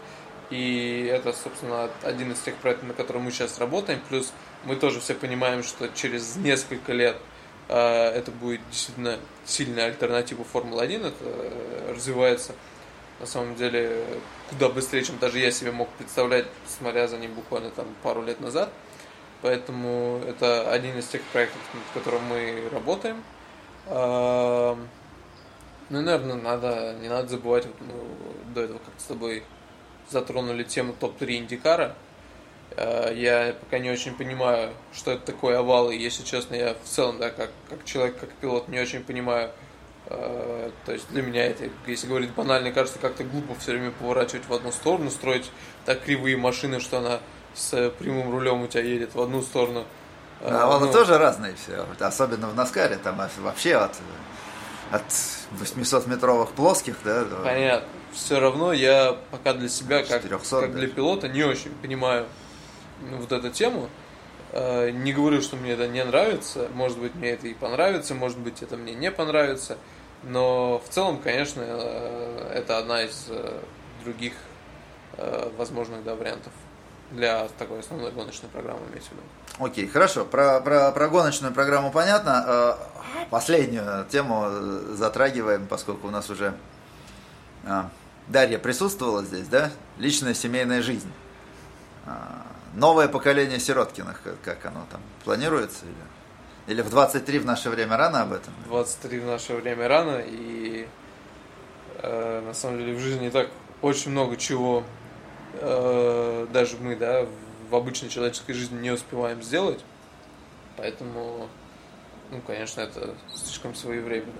[0.50, 4.00] И это, собственно, один из тех проектов, на котором мы сейчас работаем.
[4.08, 4.32] Плюс
[4.64, 7.16] мы тоже все понимаем, что через несколько лет
[7.68, 12.52] а, это будет действительно сильная альтернатива Формулы-1, это э, развивается
[13.20, 14.04] на самом деле
[14.50, 18.40] куда быстрее, чем даже я себе мог представлять, смотря за ним буквально там пару лет
[18.40, 18.70] назад.
[19.40, 23.22] Поэтому это один из тех проектов, над которым мы работаем.
[25.90, 29.42] А, ну, наверное, надо, не надо забывать, вот, ну, до этого как с тобой
[30.10, 31.94] затронули тему топ-3 Индикара.
[32.76, 36.88] Э, я пока не очень понимаю, что это такое овал, и если честно, я в
[36.88, 39.50] целом, да, как, как человек, как пилот, не очень понимаю,
[40.06, 44.48] э, то есть для меня это, если говорить банально, кажется как-то глупо все время поворачивать
[44.48, 45.50] в одну сторону, строить
[45.84, 47.20] так кривые машины, что она
[47.54, 49.84] с прямым рулем у тебя едет в одну сторону.
[50.40, 53.92] Э, а ну, тоже разные все, особенно в Наскаре, там вообще от,
[54.90, 55.04] от
[55.60, 57.24] 800-метровых плоских, да.
[57.42, 57.88] Понятно.
[58.12, 62.26] Все равно я пока для себя, как, 400, как для пилота, не очень понимаю,
[63.00, 63.88] вот эту тему.
[64.56, 68.38] Э, не говорю, что мне это не нравится, может быть, мне это и понравится, может
[68.38, 69.78] быть, это мне не понравится,
[70.22, 73.60] но в целом, конечно, э, это одна из э,
[74.04, 74.34] других
[75.56, 76.52] возможных да, вариантов
[77.12, 79.22] для такой основной гоночной программы, имеется в виду.
[79.58, 80.24] Окей, хорошо.
[80.24, 82.76] Про, про, про гоночную программу понятно.
[83.30, 84.48] Последнюю тему
[84.94, 86.54] затрагиваем, поскольку у нас уже
[88.28, 89.70] Дарья присутствовала здесь, да?
[89.98, 91.10] Личная семейная жизнь
[92.74, 95.84] новое поколение Сироткиных, как оно там планируется?
[96.66, 98.52] Или, или в 23 в наше время рано об этом?
[98.66, 100.86] 23 в наше время рано, и
[102.02, 103.48] э, на самом деле в жизни так
[103.82, 104.84] очень много чего
[105.54, 107.26] э, даже мы, да,
[107.70, 109.84] в обычной человеческой жизни не успеваем сделать.
[110.76, 111.48] Поэтому,
[112.30, 114.32] ну, конечно, это слишком своевременно.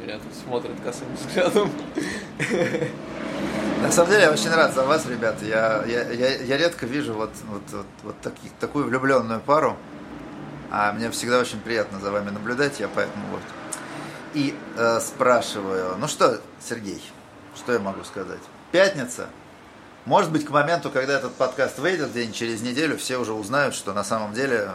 [0.00, 1.70] Меня тут смотрят косым взглядом.
[3.82, 5.44] На самом деле я очень рад за вас, ребята.
[5.44, 9.76] Я, я, я, я редко вижу вот, вот, вот, вот таких, такую влюбленную пару.
[10.70, 13.42] А мне всегда очень приятно за вами наблюдать, я поэтому вот.
[14.32, 17.00] И э, спрашиваю, ну что, Сергей,
[17.54, 18.40] что я могу сказать?
[18.72, 19.28] Пятница.
[20.06, 23.94] Может быть, к моменту, когда этот подкаст выйдет, день через неделю, все уже узнают, что
[23.94, 24.70] на самом деле,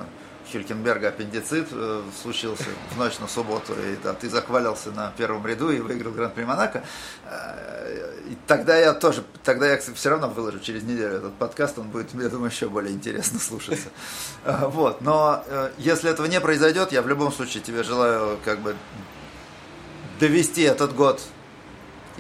[0.52, 5.70] Хюлькенберга аппендицит э, случился в ночь на субботу, и да, ты захвалился на первом ряду
[5.70, 6.84] и выиграл Гран-при Монако.
[7.26, 11.90] Э, и тогда я тоже, тогда я все равно выложу через неделю этот подкаст, он
[11.90, 13.90] будет, я думаю, еще более интересно слушаться.
[14.46, 18.62] Э, вот, но э, если этого не произойдет, я в любом случае тебе желаю как
[18.62, 18.76] бы
[20.20, 21.22] довести этот год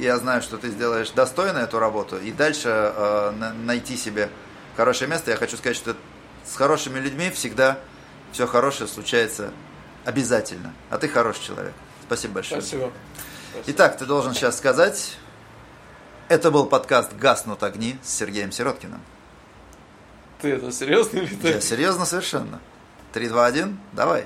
[0.04, 4.30] я знаю, что ты сделаешь достойно эту работу, и дальше э, найти себе
[4.76, 5.32] хорошее место.
[5.32, 5.96] Я хочу сказать, что
[6.46, 7.80] с хорошими людьми всегда
[8.32, 9.52] все хорошее случается
[10.06, 10.74] обязательно.
[10.90, 11.74] А ты хороший человек.
[12.06, 12.62] Спасибо большое.
[12.62, 12.92] Спасибо.
[13.68, 15.18] Итак, ты должен сейчас сказать,
[16.28, 19.02] это был подкаст «Гаснут огни» с Сергеем Сироткиным.
[20.42, 21.50] Ты это серьезно или ты?
[21.50, 22.62] Я серьезно совершенно.
[23.12, 24.26] Три, два, один, давай.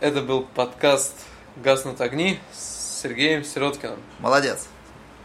[0.00, 1.14] Это был подкаст
[1.56, 3.98] «Гаснут огни» с Сергеем Сироткиным.
[4.20, 4.68] Молодец.